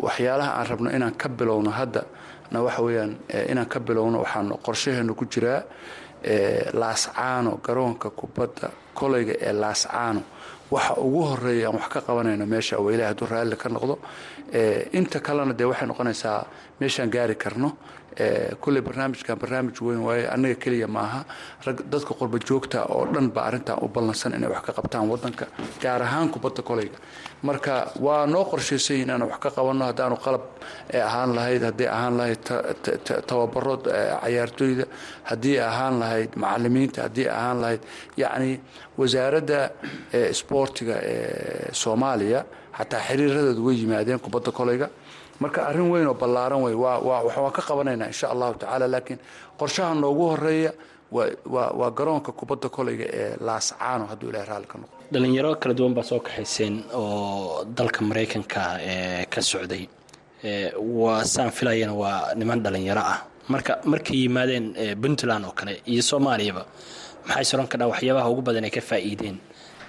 Waxyaalaha 0.03 0.51
aan 0.59 0.67
rabno 0.67 0.91
inaan 0.91 1.15
ka 1.17 1.29
bilowno 1.29 1.71
hadda 1.71 2.03
na 2.51 2.63
waxa 2.63 2.83
weeyaan 2.83 3.17
inaan 3.51 3.67
ka 3.69 3.81
bilowno 3.81 4.19
waxaan 4.25 4.49
qorshaheenu 4.67 5.15
ku 5.15 5.25
jiraa 5.27 5.63
laascaano 6.73 7.61
garoonka 7.65 8.11
kubadda 8.11 8.71
koleyga 8.95 9.35
ee 9.41 9.53
laascaano 9.53 10.23
waxa 10.71 10.95
ugu 11.07 11.21
horreeya 11.31 11.69
aan 11.69 11.77
wax 11.79 11.89
ka 11.95 12.01
qabanayno 12.07 12.47
meesha 12.47 12.79
waa 12.85 12.93
ilahi 12.95 13.09
hadduu 13.11 13.27
raalli 13.33 13.57
ka 13.63 13.69
noqdo 13.69 13.95
inta 14.99 15.19
kalena 15.27 15.53
dee 15.59 15.65
waxay 15.71 15.87
noqonaysaa 15.91 16.47
meeshaan 16.81 17.11
gaari 17.15 17.35
karno 17.37 17.69
kulley 18.61 18.81
barnaamijkan 18.83 19.39
barnaamij 19.39 19.79
weyn 19.87 20.01
waaye 20.07 20.25
annaga 20.35 20.55
keliya 20.55 20.89
maaha. 20.89 21.25
Rag 21.67 21.83
dadka 21.91 22.15
qurba 22.15 22.39
joogta 22.39 22.87
oo 22.89 23.05
dhan 23.13 23.31
ba 23.33 23.43
arrintan 23.49 23.79
u 23.83 23.89
ballansan 23.89 24.33
inay 24.35 24.49
wax 24.51 24.63
ka 24.67 24.73
qabtaan 24.73 25.09
wadanka 25.09 25.47
gaar 25.83 26.03
ahaan 26.03 26.31
kubadda 26.31 26.63
koleyga 26.63 26.97
marka 27.43 27.93
waa 28.01 28.27
noo 28.27 28.45
qorshaysan 28.45 28.97
inaan 29.05 29.23
wax 29.29 29.39
ka 29.45 29.51
qabanno 29.51 29.85
haddaanu 29.85 30.17
qalab 30.25 30.43
ahaan 30.95 31.35
lahayd 31.37 31.63
haddii 31.69 31.87
ahaan 31.97 32.17
lahayd 32.17 32.43
tababaro 33.29 33.77
cayaartooyda 33.85 34.85
haddii 35.31 35.59
ahaan 35.61 35.99
lahayd 36.01 36.31
macalimiinta 36.37 37.03
haddii 37.03 37.29
ahaan 37.29 37.61
lahayd 37.61 37.81
yacni 38.17 38.61
wasaaradda 38.99 39.61
sboortiga 40.33 40.97
ee 41.03 41.69
soomaaliya 41.73 42.41
xataa 42.79 43.01
xiriiradooda 43.09 43.61
way 43.67 43.77
yimaadeen 43.83 44.19
kubadda 44.25 44.51
koleyga 44.59 44.89
marka 45.41 45.61
arrin 45.69 45.89
weyn 45.93 46.07
oo 46.11 46.15
ballaaran 46.23 46.61
wey 46.67 46.75
waan 46.75 47.53
ka 47.57 47.63
qabanaynaa 47.69 48.07
insha 48.13 48.27
allahu 48.35 48.55
tacaala 48.61 48.87
laakiin 48.95 49.19
qorshaha 49.61 49.95
noogu 50.03 50.25
horreeya 50.33 50.73
waa 51.13 51.91
garoonka 51.99 52.33
kubadda 52.39 52.69
koleyga 52.77 53.05
ee 53.21 53.37
laascaano 53.47 54.05
hadduu 54.11 54.29
ilahay 54.31 54.47
raalli 54.51 54.67
ka 54.73 54.77
noqdo. 54.79 54.95
Dhalinyaro 55.13 55.51
kala 55.63 55.75
duwan 55.79 55.95
baa 55.97 56.03
soo 56.11 56.21
kaxayseen 56.27 56.75
oo 56.95 57.65
dalka 57.79 58.01
maraykanka 58.09 58.63
ka 59.33 59.41
socday. 59.51 59.85
Waa 61.01 61.25
saan 61.25 61.51
filayana 61.51 61.95
waa 61.95 62.35
niman 62.35 62.61
dhalinyaro 62.65 63.01
ah. 63.13 63.19
Marka 63.49 63.73
markay 63.85 64.17
yimaadeen 64.27 64.67
puntland 65.03 65.45
oo 65.49 65.53
kale 65.59 65.73
iyo 65.93 66.03
soomaaliyaba 66.03 66.63
maxay 67.29 67.45
soran 67.51 67.67
kadhaa 67.73 67.89
waxyaabaha 67.93 68.29
ugu 68.33 68.43
badan 68.43 68.65
ay 68.65 68.71
ka 68.71 68.81
faa'iideen 68.81 69.37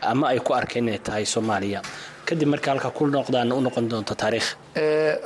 ama 0.02 0.28
ay 0.30 0.40
ku 0.40 0.54
arkeen 0.54 0.86
inay 0.88 1.00
tahay 1.00 1.26
soomaaliya 1.26 1.82
kadib 2.28 2.50
marka 2.54 2.72
halka 2.72 2.90
ku 2.98 3.04
noqdaan 3.08 3.52
u 3.58 3.62
noqon 3.62 3.86
doonto 3.92 4.14
taariikh. 4.22 4.50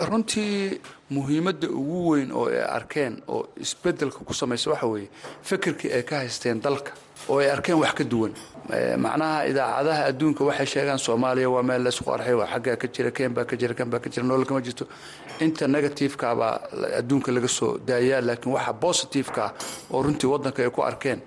Runtii 0.09 0.79
muhiimadda 1.15 1.67
ugu 1.79 1.99
weyn 2.11 2.31
oo 2.31 2.45
ay 2.49 2.61
arkeen 2.77 3.13
oo 3.27 3.47
isbeddelka 3.63 4.19
ku 4.27 4.33
samaysa 4.33 4.69
waxa 4.71 4.87
weeye 4.87 5.09
fikirkii 5.49 5.91
ay 5.97 6.03
ka 6.03 6.15
haysteen 6.21 6.61
dalka 6.61 6.91
oo 7.29 7.39
ay 7.39 7.49
arkeen 7.51 7.77
wax 7.81 7.93
ka 7.97 8.03
duwan. 8.03 8.33
Macnaha 9.03 9.45
idaacadaha 9.51 10.01
adduunka 10.11 10.43
waxay 10.49 10.65
sheegaan 10.73 10.99
soomaaliya 10.99 11.49
waa 11.49 11.63
meel 11.63 11.83
laysku 11.83 12.11
arxay 12.13 12.33
waa 12.39 12.47
xaggaa 12.53 12.75
ka 12.81 12.87
jira 12.87 13.11
ken 13.11 13.33
baa 13.33 13.45
ka 13.45 13.55
jira 13.57 13.73
kan 13.73 13.89
baa 13.89 13.99
ka 13.99 14.09
jira 14.09 14.23
nolol 14.25 14.45
kama 14.45 14.61
jirto. 14.61 14.85
Inta 15.41 15.67
negativeka 15.67 16.35
baa 16.35 16.53
adduunka 16.99 17.31
laga 17.31 17.47
soo 17.47 17.77
daayaa 17.87 18.21
laakiin 18.21 18.53
waxa 18.55 18.73
positiveka 18.73 19.41
ah 19.45 19.53
oo 19.91 20.01
runtii 20.03 20.27
waddanka 20.33 20.63
ay 20.63 20.69
ku 20.69 20.81
arkeen 20.81 21.19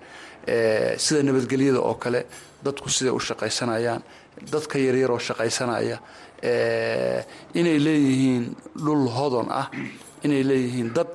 sida 1.04 1.22
nabadgelyada 1.22 1.80
oo 1.80 1.94
kale 1.94 2.20
dadku 2.64 2.88
siday 2.88 3.12
u 3.12 3.20
shaqaysanayaan 3.20 4.02
dadka 4.52 4.78
yaryar 4.78 5.10
oo 5.10 5.18
shaqaysanaya 5.18 5.98
inay 7.60 7.78
leeyihiin 7.86 8.44
dhul 8.84 9.06
hodon 9.16 9.48
ah 9.50 9.66
inay 10.24 10.42
leeyihiin 10.50 10.90
dad 10.96 11.08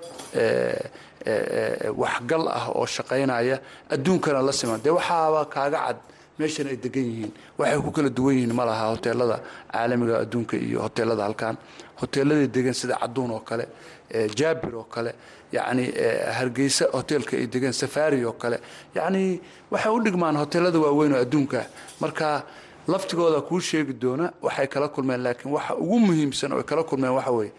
waxgal 2.01 2.47
ah 2.47 2.65
oo 2.75 2.85
shaqaynaya 2.85 3.59
adduunkana 3.89 4.41
la 4.41 4.51
siman. 4.51 4.79
Dee 4.83 4.89
waxaaba 4.91 5.45
kaaga 5.45 5.79
cad? 5.87 5.97
Meeshan 6.39 6.67
ay 6.67 6.77
degan 6.77 7.03
yihiin. 7.03 7.31
Waxay 7.57 7.81
ku 7.83 7.91
kala 7.91 8.09
duwan 8.09 8.35
yihiin 8.35 8.53
ma 8.55 8.63
hoteelada 8.65 9.41
caalamiga 9.71 10.15
adduunka 10.23 10.55
iyo 10.57 10.79
hoteelada 10.81 11.23
halkan 11.23 11.57
hoteeladay 12.01 12.47
degan 12.47 12.73
sida 12.73 12.95
caduun 13.01 13.31
oo 13.31 13.39
kale 13.49 13.65
jaabir 14.39 14.73
oo 14.75 14.83
kale 14.93 15.11
yacni 15.51 15.91
hargeysa 16.37 16.85
hoteelka 16.93 17.35
ay 17.37 17.47
degan 17.47 17.73
safari 17.73 18.23
oo 18.25 18.33
kale. 18.33 18.57
Yacni 18.95 19.39
waxay 19.71 19.91
u 19.91 19.99
dhigmaan 20.05 20.35
hoteelada 20.37 20.79
waaweyn 20.79 21.13
oo 21.13 21.21
adduunka. 21.21 21.65
Marka 21.99 22.43
laftigooda 22.93 23.39
kuu 23.49 23.59
sheegi 23.69 23.93
doona 24.03 24.25
waxay 24.45 24.67
kala 24.73 24.87
kulmeen 24.95 25.21
laakiin 25.25 25.51
waxa 25.57 25.73
ugu 25.83 25.97
muhiimsan 26.07 26.51
oo 26.53 26.59
ay 26.61 26.67
kala 26.71 26.83
kulmeen 26.89 27.13
waxa 27.17 27.31
weeye 27.39 27.53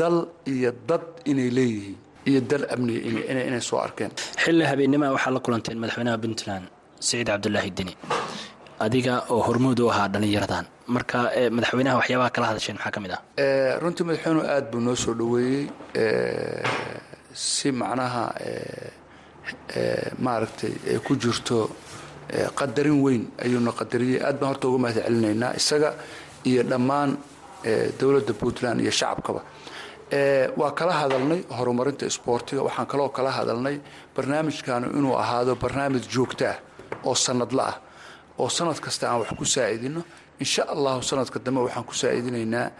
dal 0.00 0.16
iyo 0.52 0.70
dad 0.88 1.04
inay 1.30 1.50
leeyihiin 1.58 1.96
iyo 2.30 2.40
dal 2.50 2.64
amniga 2.74 3.00
inay 3.48 3.60
soo 3.68 3.78
arkeen. 3.86 4.10
Xilli 4.44 4.64
habeennima 4.70 5.06
waxaa 5.16 5.32
la 5.36 5.40
kulanteen 5.46 5.78
madaxweynaha 5.82 6.18
puntland 6.24 6.64
siciid 7.06 7.26
cabdulaahi 7.32 7.70
deni. 7.78 7.94
Adiga 8.84 9.14
oo 9.32 9.40
hormuud 9.48 9.78
u 9.80 9.88
ahaa 9.92 10.08
dhallinyaradan. 10.12 10.64
Marka 10.94 11.18
madaxweynaha 11.56 11.96
waxyaabaha 12.00 12.30
kala 12.34 12.46
hadasheen 12.50 12.76
maxaa 12.78 12.92
ka 12.94 13.00
mid 13.04 13.12
ah? 13.16 13.20
Runtii 13.82 14.04
madaxweynuhu 14.08 14.44
aad 14.54 14.64
buu 14.72 14.80
noo 14.86 14.96
soo 15.04 15.14
dhoweeyey 15.20 15.64
si 17.32 17.68
macnaha 17.80 18.24
maaragtay 20.24 20.72
ay 20.90 20.98
ku 21.06 21.12
jirto 21.22 21.58
qadarin 22.58 23.02
weyn 23.04 23.22
ayuuna 23.44 23.72
qadariyey 23.72 24.20
aad 24.22 24.36
baan 24.40 24.48
horta 24.52 24.68
uga 24.68 24.78
mahad 24.78 24.96
celinaynaa 25.06 25.52
isaga 25.60 25.90
iyo 26.44 26.62
dhammaan 26.70 27.10
dowladda 28.00 28.32
puntland 28.40 28.80
iyo 28.80 28.90
shacabkaba. 28.90 29.40
Waa 30.60 30.70
kala 30.78 30.92
hadalnay 30.92 31.40
horumarinta 31.56 32.06
isboortiga 32.06 32.62
waxaan 32.62 32.86
kaloo 32.86 33.08
kala 33.08 33.30
hadalnay 33.30 33.76
barnaamijkaanu 34.16 34.86
inuu 34.98 35.14
ahaado 35.22 35.54
barnaamij 35.62 36.04
joogto 36.14 36.44
ah 36.46 36.56
oo 37.04 37.14
sanadla 37.14 37.62
ah. 37.72 37.76
Oo 38.38 38.48
sanad 38.48 38.78
kasta 38.80 39.10
aan 39.10 39.20
wax 39.20 39.30
ku 39.38 39.44
saa'idino 39.44 40.02
insha 40.40 40.62
allahu 40.74 41.02
sanadka 41.02 41.38
dambe 41.44 41.60
waxaan 41.66 41.84
ku 41.84 41.94
saa'idinaynaa 41.94 42.70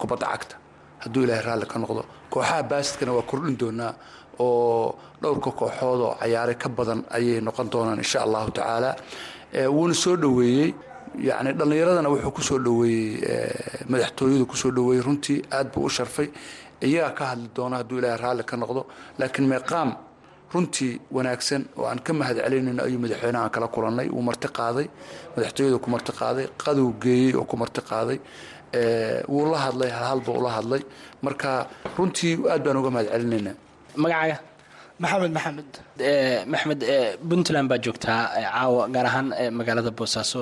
kubadda 0.00 0.26
cagta. 0.32 0.56
Hadduu 1.02 1.22
ilaahay 1.24 1.44
raalli 1.46 1.66
ka 1.66 1.78
noqdo. 1.78 2.02
Kooxaha 2.30 2.62
baasidkana 2.62 3.12
waa 3.12 3.22
kordhin 3.30 3.56
doonaa 3.60 3.92
oo 4.38 4.94
dhowrka 5.22 5.50
kooxood 5.60 6.00
oo 6.06 6.14
cayaare 6.20 6.54
ka 6.62 6.68
badan 6.68 7.00
ayay 7.16 7.40
noqon 7.40 7.68
doonaan 7.72 7.98
insha 7.98 8.22
allahu 8.26 8.50
tacaala. 8.50 8.90
Wuuna 9.76 9.94
soo 9.94 10.16
dhoweeyey 10.16 10.74
yacni 11.28 11.52
dhallinyaradana 11.58 12.08
wuxuu 12.12 12.30
ku 12.36 12.42
soo 12.42 12.58
dhoweeyey 12.58 13.86
madaxtooyadu 13.90 14.46
ku 14.46 14.56
soo 14.56 14.70
dhoweeyey. 14.76 15.02
Runtii 15.06 15.38
aad 15.52 15.68
buu 15.72 15.84
u 15.86 15.90
sharfay 15.90 16.28
iyagaa 16.82 17.14
ka 17.18 17.24
hadli 17.30 17.48
doona 17.56 17.76
hadduu 17.80 17.98
ilaahay 17.98 18.20
raalli 18.22 18.44
ka 18.44 18.56
noqdo. 18.56 18.82
Laakiin 19.18 19.46
meeqaam 19.52 19.90
runtii 20.54 21.00
wanaagsan 21.12 21.62
oo 21.78 21.86
aan 21.86 22.00
ka 22.06 22.12
mahad 22.12 22.36
celinayno 22.44 22.82
ayuu 22.84 22.98
madaxweynahaan 23.04 23.50
kala 23.54 23.68
kulannay. 23.68 24.08
Wuu 24.14 24.22
marti 24.22 24.48
qaaday 24.58 24.86
madaxtooyada 25.36 25.78
ku 25.78 25.88
marti 25.90 26.12
qaaday 26.20 26.46
qadow 26.62 26.88
geeyey 27.02 27.34
oo 27.38 27.44
ku 27.44 27.56
marti 27.56 27.80
qaaday. 27.90 28.18
Wuu 29.28 29.46
la 29.52 29.58
hadlay 29.64 29.90
halhalba 29.90 30.32
ula 30.32 30.50
hadlay. 30.56 30.82
Marka 31.22 31.66
runtii 31.96 32.34
aad 32.52 32.62
baan 32.64 32.76
uga 32.76 32.90
mahad 32.90 33.08
celinaynaa 33.12 33.54
magacaaga. 34.02 34.36
Maxamed 35.02 35.32
maxamed. 35.36 35.70
Maxmed 36.52 36.80
puntland 37.28 37.68
baa 37.70 37.78
joogtaa 37.84 38.20
caawa 38.34 38.82
gaar 38.94 39.06
ahaan 39.10 39.28
magaalada 39.58 39.90
boosaaso. 39.98 40.40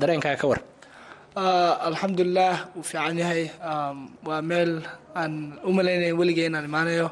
Dareenkaaga 0.00 0.38
ka 0.42 0.46
war. 0.50 0.60
Alxamdulilah 1.88 2.54
wuu 2.76 2.82
fiican 2.90 3.16
yahay. 3.22 3.42
Waa 4.28 4.42
meel 4.50 4.72
aan 5.20 5.32
u 5.68 5.70
malaynaya 5.76 6.14
weligay 6.20 6.46
inaan 6.50 6.64
imaanayo. 6.70 7.08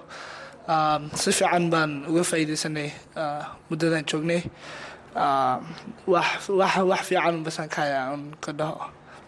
Si 1.23 1.31
fiican 1.39 1.65
baan 1.73 1.91
uga 2.11 2.23
faa'iidaysanay 2.31 2.89
muddadan 3.71 4.05
joognay. 4.11 4.41
Wax 6.07 7.03
fiican 7.09 7.37
basaan 7.47 7.69
ka 7.75 7.79
hayaa 7.83 8.13
un 8.15 8.23
ka 8.45 8.51
dhaho 8.59 8.77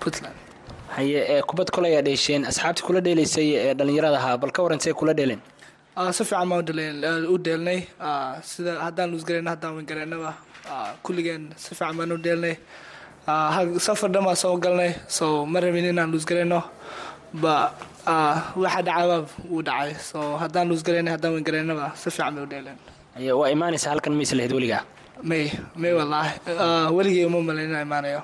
puntland. 0.01 0.37
Haye 0.96 1.42
kubad 1.49 1.68
koley 1.75 1.92
aa 1.96 2.03
dheesheen 2.07 2.42
asxaabtii 2.51 2.85
kula 2.87 3.01
dheelaysay 3.07 3.49
ee 3.64 3.75
dhallinyarada 3.79 4.18
ahaa 4.20 4.37
bal 4.42 4.51
ka 4.57 4.61
warran 4.64 4.81
see 4.85 4.92
kula 5.01 5.12
dheeleen 5.18 5.40
si 6.16 6.22
fiican 6.24 6.48
baan 6.50 7.26
u 7.33 7.37
dheelnay 7.46 7.81
sida 8.50 8.72
haddaan 8.87 9.11
luusgarayna 9.12 9.50
haddaan 9.55 9.74
wangaraynaba 9.79 10.31
kulligeen 11.05 11.42
si 11.57 11.74
fiican 11.74 11.96
baan 11.98 12.12
u 12.12 12.18
dheelnay 12.26 12.55
safar 13.87 14.11
dhan 14.14 14.24
baan 14.26 14.37
soo 14.42 14.57
galnay 14.64 14.92
so 15.09 15.44
ma 15.46 15.59
rabin 15.61 15.85
inaan 15.92 16.11
luusgarayno 16.14 16.61
ba 17.42 17.55
waxa 18.62 18.81
dhacaaba 18.87 19.16
wuu 19.50 19.62
dhacay. 19.62 19.92
So 20.11 20.18
haddaan 20.42 20.68
luusgaraynay 20.70 21.12
haddaan 21.14 21.35
wangaraynaba 21.37 21.87
si 22.00 22.09
fiican 22.11 22.35
bay 22.35 22.42
u 22.44 22.48
dheeleen 22.53 22.79
waa 23.40 23.48
imaanaysa 23.55 23.90
halkan 23.92 24.14
mayse 24.18 24.35
lahayd 24.38 24.53
weligaa 24.57 24.83
may 25.22 25.53
may 25.76 25.92
wallaahi. 25.92 26.33
Weligay 26.96 27.24
uma 27.29 27.40
malayn 27.48 27.68
inaan 27.70 27.85
imaanayo. 27.87 28.20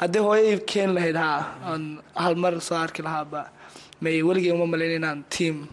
Haddii 0.00 0.22
hooyay 0.26 0.56
keeni 0.70 0.92
lahayd 0.96 1.16
haa 1.20 1.40
aan 1.70 1.82
hal 2.22 2.34
mar 2.42 2.52
soo 2.68 2.76
arki 2.84 3.02
lahaaba 3.06 3.40
may 4.00 4.22
weligay 4.28 4.52
uma 4.56 4.66
malayn 4.66 4.96
inaan 4.98 5.20
team 5.34 5.68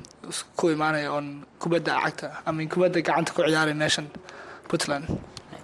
ku 0.59 0.65
imaanayo 0.75 1.09
oon 1.15 1.27
kubadda 1.61 1.93
cagta. 2.03 2.27
Ama 2.47 2.65
kubadda 2.73 2.99
gacanta 3.07 3.31
ku 3.35 3.41
ciyaaray 3.47 3.73
meeshan 3.81 4.07
puntland. 4.69 5.05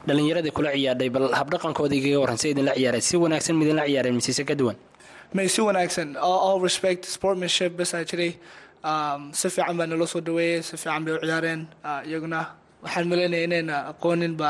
Dhallinyaradii 0.08 0.54
kula 0.58 0.72
ciyaadhay 0.76 1.10
bal 1.16 1.26
habdhaqankooda 1.40 1.96
igaga 2.00 2.20
warran 2.24 2.38
si 2.42 2.48
idinla 2.54 2.74
ciyaareen 2.80 3.04
si 3.10 3.16
wanaagsan 3.24 3.56
ma 3.60 3.64
idinla 3.66 3.84
ciyaareen 3.90 4.16
misise 4.20 4.44
ka 4.50 4.56
duwan? 4.60 4.76
May 5.36 5.48
si 5.54 5.60
wanaagsan. 5.68 6.16
All 6.20 6.60
respect 6.68 7.04
sportmanship 7.16 7.72
basaa 7.80 8.04
jiray 8.10 8.32
si 9.40 9.48
fiican 9.56 9.76
baa 9.80 9.88
naloo 9.92 10.08
soo 10.14 10.22
dhaweeyey 10.28 10.62
si 10.68 10.76
fiican 10.82 11.02
bay 11.06 11.14
u 11.16 11.20
ciyaareen. 11.28 11.62
Iyaguna 12.10 12.40
waxaan 12.84 13.06
malaynaya 13.12 13.44
inayna 13.48 13.76
aqooninba 13.92 14.50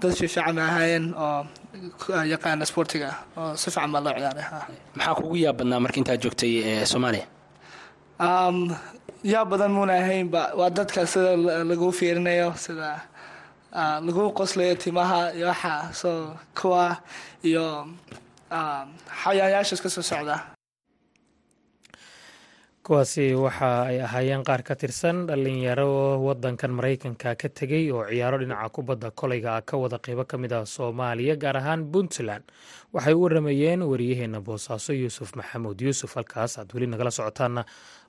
dad 0.00 0.12
fiifiican 0.20 0.54
bay 0.58 0.64
ahaayeen 0.70 1.04
oo 1.26 1.40
yaqaana 2.32 2.64
sportiga. 2.70 3.10
Oo 3.40 3.56
si 3.62 3.68
fiican 3.74 3.90
baa 3.94 4.02
loo 4.06 4.14
ciyaaray 4.18 4.44
maxaa 4.96 5.14
kugu 5.18 5.36
yaab 5.44 5.56
badnaa 5.58 5.80
marka 5.84 5.98
intaad 6.00 6.20
joogtay 6.22 6.52
soomaaliya 6.92 7.26
yaa 9.24 9.44
badan 9.44 9.70
muuna 9.76 9.94
ahaynba 10.02 10.42
waa 10.58 10.70
dadka 10.70 11.06
sida 11.06 11.36
lagu 11.70 11.92
fiirinayo 11.98 12.54
sida 12.64 12.90
lagu 14.06 14.22
qoslayo 14.38 14.74
timaha 14.82 15.32
iyo 15.36 15.46
waxa 15.48 15.74
soo 16.00 16.34
kuwa 16.60 16.96
iyo 17.42 17.66
xayaanyaasha 19.22 19.74
iska 19.76 19.88
soo 19.90 20.02
socda 20.02 20.36
kuwaasi 22.82 23.34
waxa 23.38 23.86
ay 23.86 24.02
ahaayeen 24.02 24.42
qaar 24.42 24.62
ka 24.66 24.74
tirsan 24.74 25.26
dhalinyaro 25.26 26.18
wadankan 26.26 26.72
maraykanka 26.74 27.38
ka 27.38 27.48
tegey 27.48 27.92
oo 27.94 28.02
ciyaaro 28.10 28.38
dhinaca 28.42 28.68
kubadda 28.74 29.10
koleyga 29.14 29.50
ah 29.56 29.62
ka 29.62 29.76
wada 29.78 29.98
qeybo 30.02 30.24
ka 30.26 30.34
mid 30.38 30.52
ah 30.52 30.66
soomaaliya 30.66 31.36
gaar 31.38 31.56
ahaan 31.62 31.86
puntland. 31.92 32.42
Waxay 32.92 33.14
u 33.14 33.22
waramayeen 33.22 33.82
wariyaheenna 33.86 34.40
boosaaso 34.42 34.92
yuusuf 34.92 35.30
maxamuud. 35.38 35.78
Yuusuf 35.80 36.14
halkaas 36.18 36.58
aad 36.58 36.74
weli 36.74 36.86
nagala 36.90 37.10
socotaanna 37.14 37.62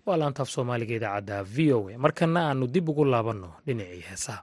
waa 0.05 0.17
laantaaf 0.17 0.49
soomaaliga 0.49 0.95
idaacadda 0.97 1.43
v 1.45 1.57
o 1.77 1.79
a. 1.93 1.97
Markana 1.97 2.49
aanu 2.49 2.65
dib 2.67 2.89
ugu 2.89 3.05
laabanno 3.05 3.53
dhinacii 3.67 4.01
heesaha 4.09 4.41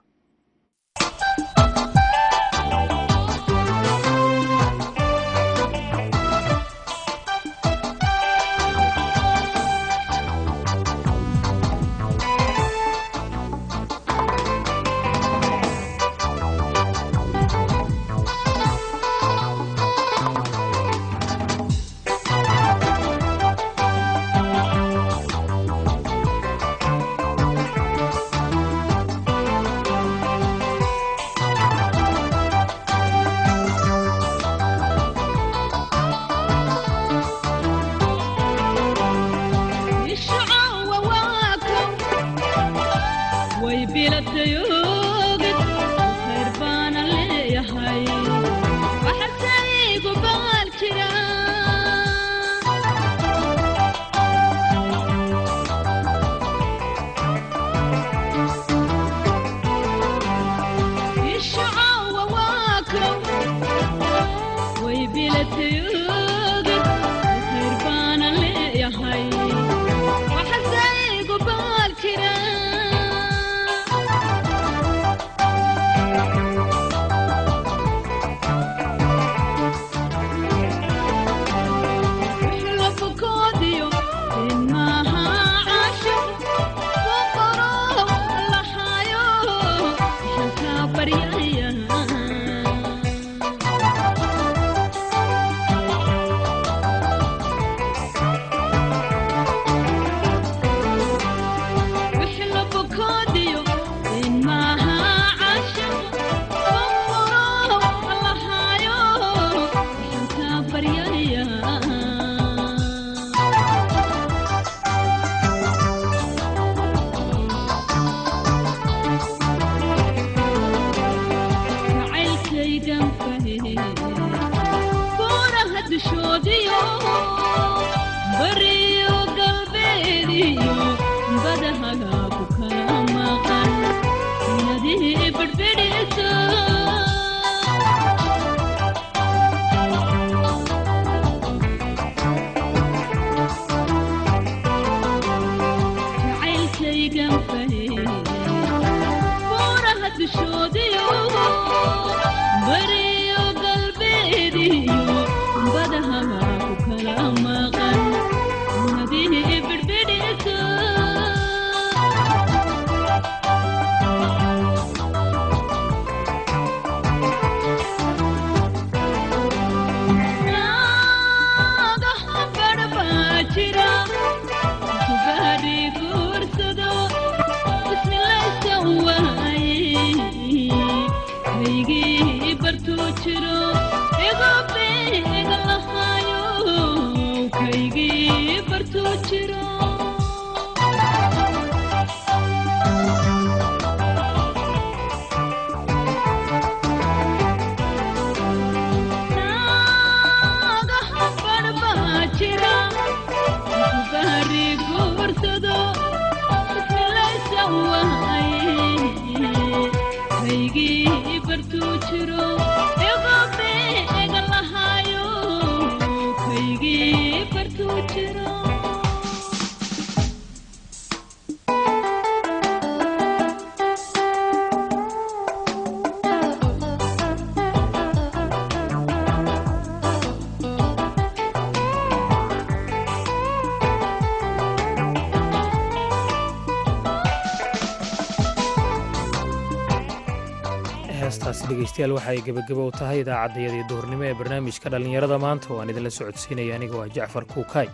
dhegeystayaal 242.01 242.29
ay 242.31 242.41
gebagabo 242.45 242.87
u 242.89 242.91
tahay 242.91 243.19
idaacaddayadii 243.23 243.85
duhurnimo 243.89 244.23
ee 244.29 244.33
barnaamijka 244.39 244.89
dhallinyarada 244.93 245.37
maanta 245.45 245.67
oo 245.73 245.79
aan 245.81 245.89
idinla 245.93 246.09
socodsiinaya 246.17 246.75
anigoo 246.77 247.01
ah 247.05 247.09
jacfar 247.15 247.45
kuukay. 247.53 247.87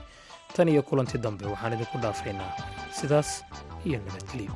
Tan 0.55 0.67
iyo 0.71 0.81
kulanti 0.89 1.17
dambe 1.25 1.45
waxaan 1.53 1.73
idinku 1.75 1.97
dhaafaynaa 2.03 2.51
sidaas 2.99 3.29
iyo 3.87 3.97
nabadgelyo 4.05 4.53